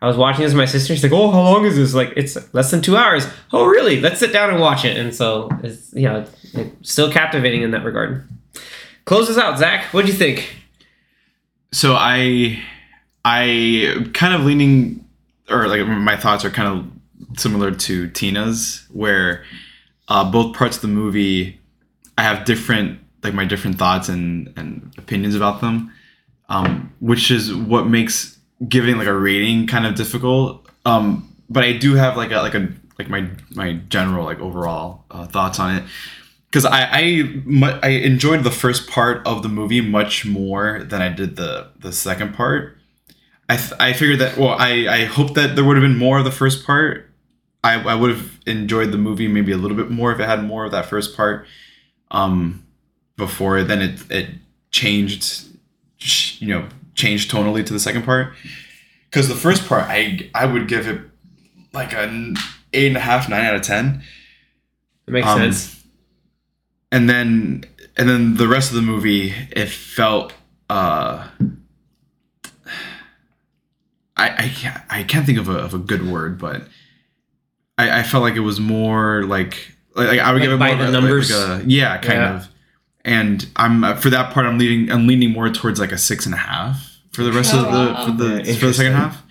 [0.02, 0.94] I was watching this with my sister.
[0.94, 3.28] She's like, "Oh, how long is this?" Like it's less than two hours.
[3.54, 4.02] Oh, really?
[4.02, 4.98] Let's sit down and watch it.
[4.98, 8.28] And so it's you know it's still captivating in that regard.
[9.06, 9.86] Close us out, Zach.
[9.94, 10.56] What'd you think?
[11.72, 12.64] So I
[13.24, 15.05] I kind of leaning
[15.50, 19.44] or like my thoughts are kind of similar to Tina's where
[20.08, 21.60] uh, both parts of the movie
[22.18, 25.92] I have different like my different thoughts and and opinions about them
[26.50, 28.38] um, which is what makes
[28.68, 32.56] giving like a rating kind of difficult um, but I do have like a like
[32.56, 35.84] a like my my general like overall uh, thoughts on it
[36.56, 41.10] because I I, I enjoyed the first part of the movie much more than I
[41.10, 42.75] did the the second part.
[43.48, 46.18] I th- I figured that well I I hope that there would have been more
[46.20, 47.10] of the first part.
[47.64, 50.44] I I would have enjoyed the movie maybe a little bit more if it had
[50.44, 51.46] more of that first part.
[52.12, 52.64] Um,
[53.18, 54.30] before then it it
[54.72, 55.46] changed,
[56.40, 58.34] you know, changed tonally to the second part.
[59.10, 61.02] Because the first part I I would give it
[61.74, 62.36] like an
[62.74, 64.02] eight and a half nine out of ten.
[65.08, 65.84] It makes Um, sense.
[66.92, 67.64] and then
[67.96, 70.34] and then the rest of the movie it felt
[70.70, 71.28] uh
[74.18, 76.64] I I can't I can't think of a, of a good word but
[77.78, 80.76] I, I felt like it was more like like I would Like give it by
[80.76, 81.32] more the of a- like- numbers?
[81.32, 82.36] like a- yeah kind Yeah.
[82.38, 82.48] of
[83.04, 86.26] and I'm uh, for that part I'm leaning I'm leaning more towards like a six
[86.26, 88.94] and a half for the rest Oh, of the for the Yeah, for the second
[88.94, 89.22] half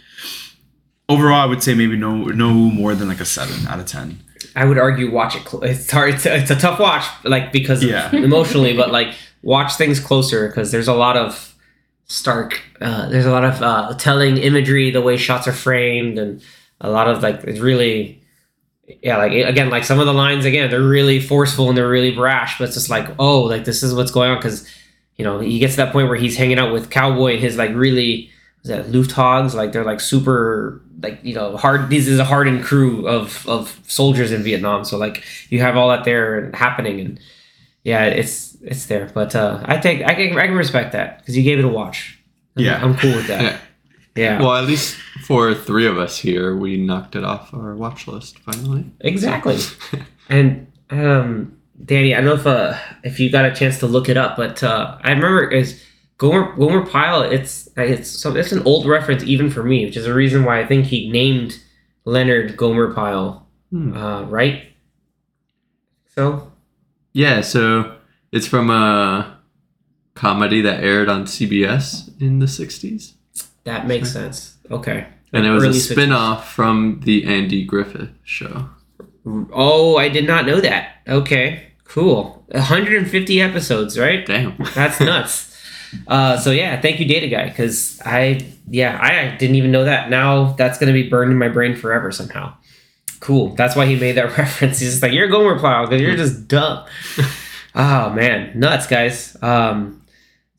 [1.08, 4.20] overall I would say maybe no no more than like a seven out of ten
[4.56, 5.48] I would argue watch it.
[5.48, 6.14] Cl- it's hard.
[6.14, 8.14] It's, it's a tough watch, like because of Yeah.
[8.14, 9.12] emotionally, but like
[9.42, 11.53] watch things closer because there's a lot of
[12.06, 12.60] stark.
[12.80, 16.42] Uh, there's a lot of uh, telling imagery, the way shots are framed, and
[16.80, 18.20] a lot of like it's really.
[19.02, 22.14] Yeah, like again, like some of the lines again, they're really forceful and they're really
[22.14, 24.68] brash, but it's just like, oh, like this is what's going on because,
[25.16, 27.56] you know, he gets to that point where he's hanging out with Cowboy and his
[27.56, 28.30] like really,
[28.62, 29.54] is that Lusthogs?
[29.54, 31.88] Like they're like super, like you know, hard.
[31.88, 35.88] This is a hardened crew of of soldiers in Vietnam, so like you have all
[35.88, 37.20] that there happening, and
[37.84, 39.10] yeah, it's it's there.
[39.14, 41.68] But uh, I think I can I can respect that because you gave it a
[41.68, 42.18] watch.
[42.56, 42.82] I'm- Yeah.
[42.84, 43.42] I'm cool with that.
[43.42, 43.58] Yeah.
[44.16, 44.96] Yeah, Well, at least
[45.26, 48.84] for three of us here, we knocked it off our watch list finally.
[49.00, 49.58] exactly.
[50.28, 54.08] and um, Danny, I don't know if uh, if you got a chance to look
[54.08, 55.82] it up, but uh, I remember is
[56.18, 57.22] Gomer Gomer Pyle.
[57.22, 60.60] It's it's so it's an old reference even for me, which is a reason why
[60.60, 61.58] I think he named
[62.04, 63.48] Leonard Gomer Pyle.
[63.70, 63.96] Hmm.
[63.96, 64.62] Uh, right?
[66.14, 66.52] So
[67.12, 67.93] Yeah, so
[68.34, 69.38] it's from a
[70.14, 73.12] comedy that aired on CBS in the 60s.
[73.64, 74.56] that makes sense.
[74.70, 75.06] Okay.
[75.32, 78.68] And it was a Early spin off from the Andy Griffith show.
[79.52, 80.96] Oh, I did not know that.
[81.08, 82.44] Okay, cool.
[82.48, 84.26] 150 episodes, right?
[84.26, 84.56] Damn.
[84.74, 85.50] That's nuts.
[86.08, 90.10] Uh, so yeah, thank you, Data Guy, because I yeah I didn't even know that.
[90.10, 92.54] Now that's gonna be burned in my brain forever somehow.
[93.20, 93.54] Cool.
[93.54, 94.80] That's why he made that reference.
[94.80, 96.84] He's just like you're a Gomer Pyle because you're just dumb.
[97.74, 99.36] oh man, nuts, guys.
[99.42, 100.02] Um,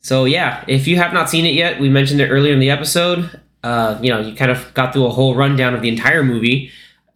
[0.00, 2.70] so yeah, if you have not seen it yet, we mentioned it earlier in the
[2.70, 3.40] episode.
[3.62, 6.70] Uh, you know, you kind of got through a whole rundown of the entire movie,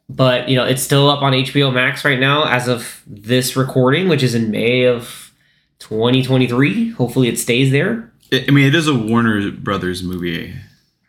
[0.09, 4.09] but you know it's still up on HBO Max right now as of this recording,
[4.09, 5.33] which is in May of
[5.79, 6.91] 2023.
[6.93, 8.11] Hopefully, it stays there.
[8.33, 10.55] I mean, it is a Warner Brothers movie,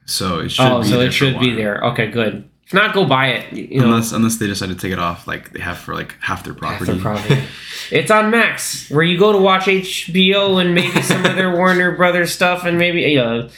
[0.06, 0.64] so it should.
[0.64, 0.74] Be there.
[0.74, 1.84] Oh, be so it should be there.
[1.86, 2.48] Okay, good.
[2.72, 3.52] If not, go buy it.
[3.52, 6.16] You know, unless unless they decide to take it off, like they have for like
[6.22, 7.02] half their half property.
[7.02, 7.44] property.
[7.92, 12.32] it's on Max, where you go to watch HBO and maybe some other Warner Brothers
[12.32, 13.50] stuff, and maybe you know,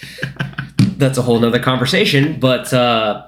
[0.97, 2.39] that's a whole nother conversation.
[2.39, 3.27] But uh,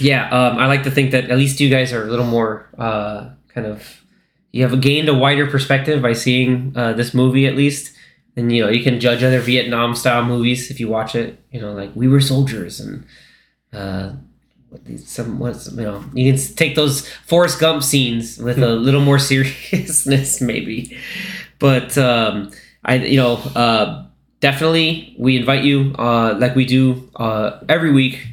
[0.00, 2.68] yeah, um, I like to think that at least you guys are a little more
[2.76, 4.02] uh, kind of
[4.50, 7.96] you have gained a wider perspective by seeing uh, this movie at least.
[8.34, 11.40] And you know you can judge other Vietnam style movies if you watch it.
[11.52, 13.06] You know, like We Were Soldiers and
[13.72, 14.14] uh,
[14.98, 19.18] some what's you know you can take those Forrest Gump scenes with a little more
[19.32, 20.96] seriousness maybe,
[21.58, 22.50] but um,
[22.84, 24.06] I you know uh,
[24.40, 28.26] definitely we invite you uh, like we do uh, every week.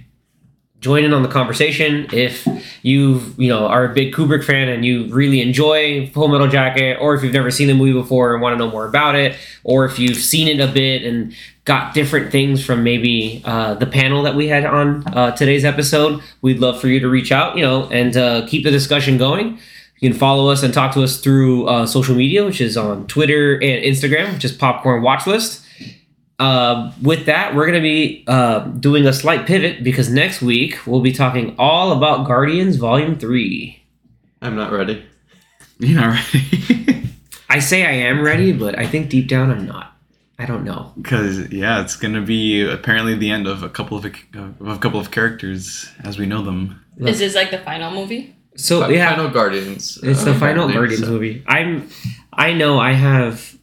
[0.80, 2.48] Join in on the conversation if
[2.84, 6.98] you you know are a big Kubrick fan and you really enjoy Full Metal Jacket,
[7.02, 9.36] or if you've never seen the movie before and want to know more about it,
[9.64, 11.34] or if you've seen it a bit and
[11.66, 16.22] got different things from maybe uh, the panel that we had on uh, today's episode,
[16.42, 19.60] we'd love for you to reach out, you know, and uh, keep the discussion going.
[20.00, 23.08] You can follow us and talk to us through uh, social media, which is on
[23.08, 25.67] Twitter and Instagram, which is Popcorn Watch List.
[26.40, 30.80] Uh, with that, we're going to be uh, doing a slight pivot because next week
[30.86, 33.84] we'll be talking all about Guardians Volume 3.
[34.42, 35.04] I'm not ready.
[35.80, 37.10] You're not ready.
[37.50, 39.94] I say I am ready, but I think deep down I'm not.
[40.40, 40.92] I don't know.
[40.96, 45.00] Because yeah, it's gonna be apparently the end of a couple of of a couple
[45.00, 46.80] of characters as we know them.
[47.00, 48.36] Is this like the final movie?
[48.56, 49.10] So, Fi- yeah.
[49.16, 49.98] Final Guardians.
[50.04, 51.44] It's the uh, final name, Guardians so- movie.
[51.48, 51.90] I'm,
[52.34, 53.56] I know I have,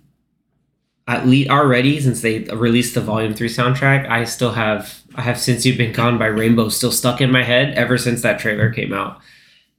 [1.07, 4.09] at least already since they released the Volume Three soundtrack.
[4.09, 7.42] I still have, I have since you've been gone by Rainbow still stuck in my
[7.42, 9.20] head ever since that trailer came out.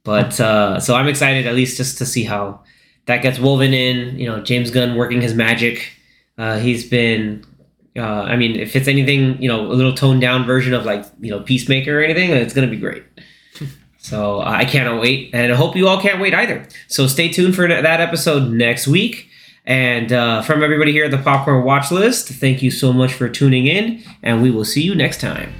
[0.04, 2.60] But uh, so I'm excited at least just to see how
[3.06, 4.18] that gets woven in.
[4.18, 5.92] You know, James Gunn working his magic.
[6.38, 7.44] Uh, he's been.
[7.96, 11.04] Uh, I mean, if it's anything, you know, a little toned down version of like,
[11.18, 13.04] you know, Peacemaker or anything, it's gonna be great.
[13.98, 16.68] So I cannot wait, and I hope you all can't wait either.
[16.86, 19.25] So stay tuned for that episode next week.
[19.66, 23.28] And uh, from everybody here at the Popcorn Watch List, thank you so much for
[23.28, 25.52] tuning in, and we will see you next time.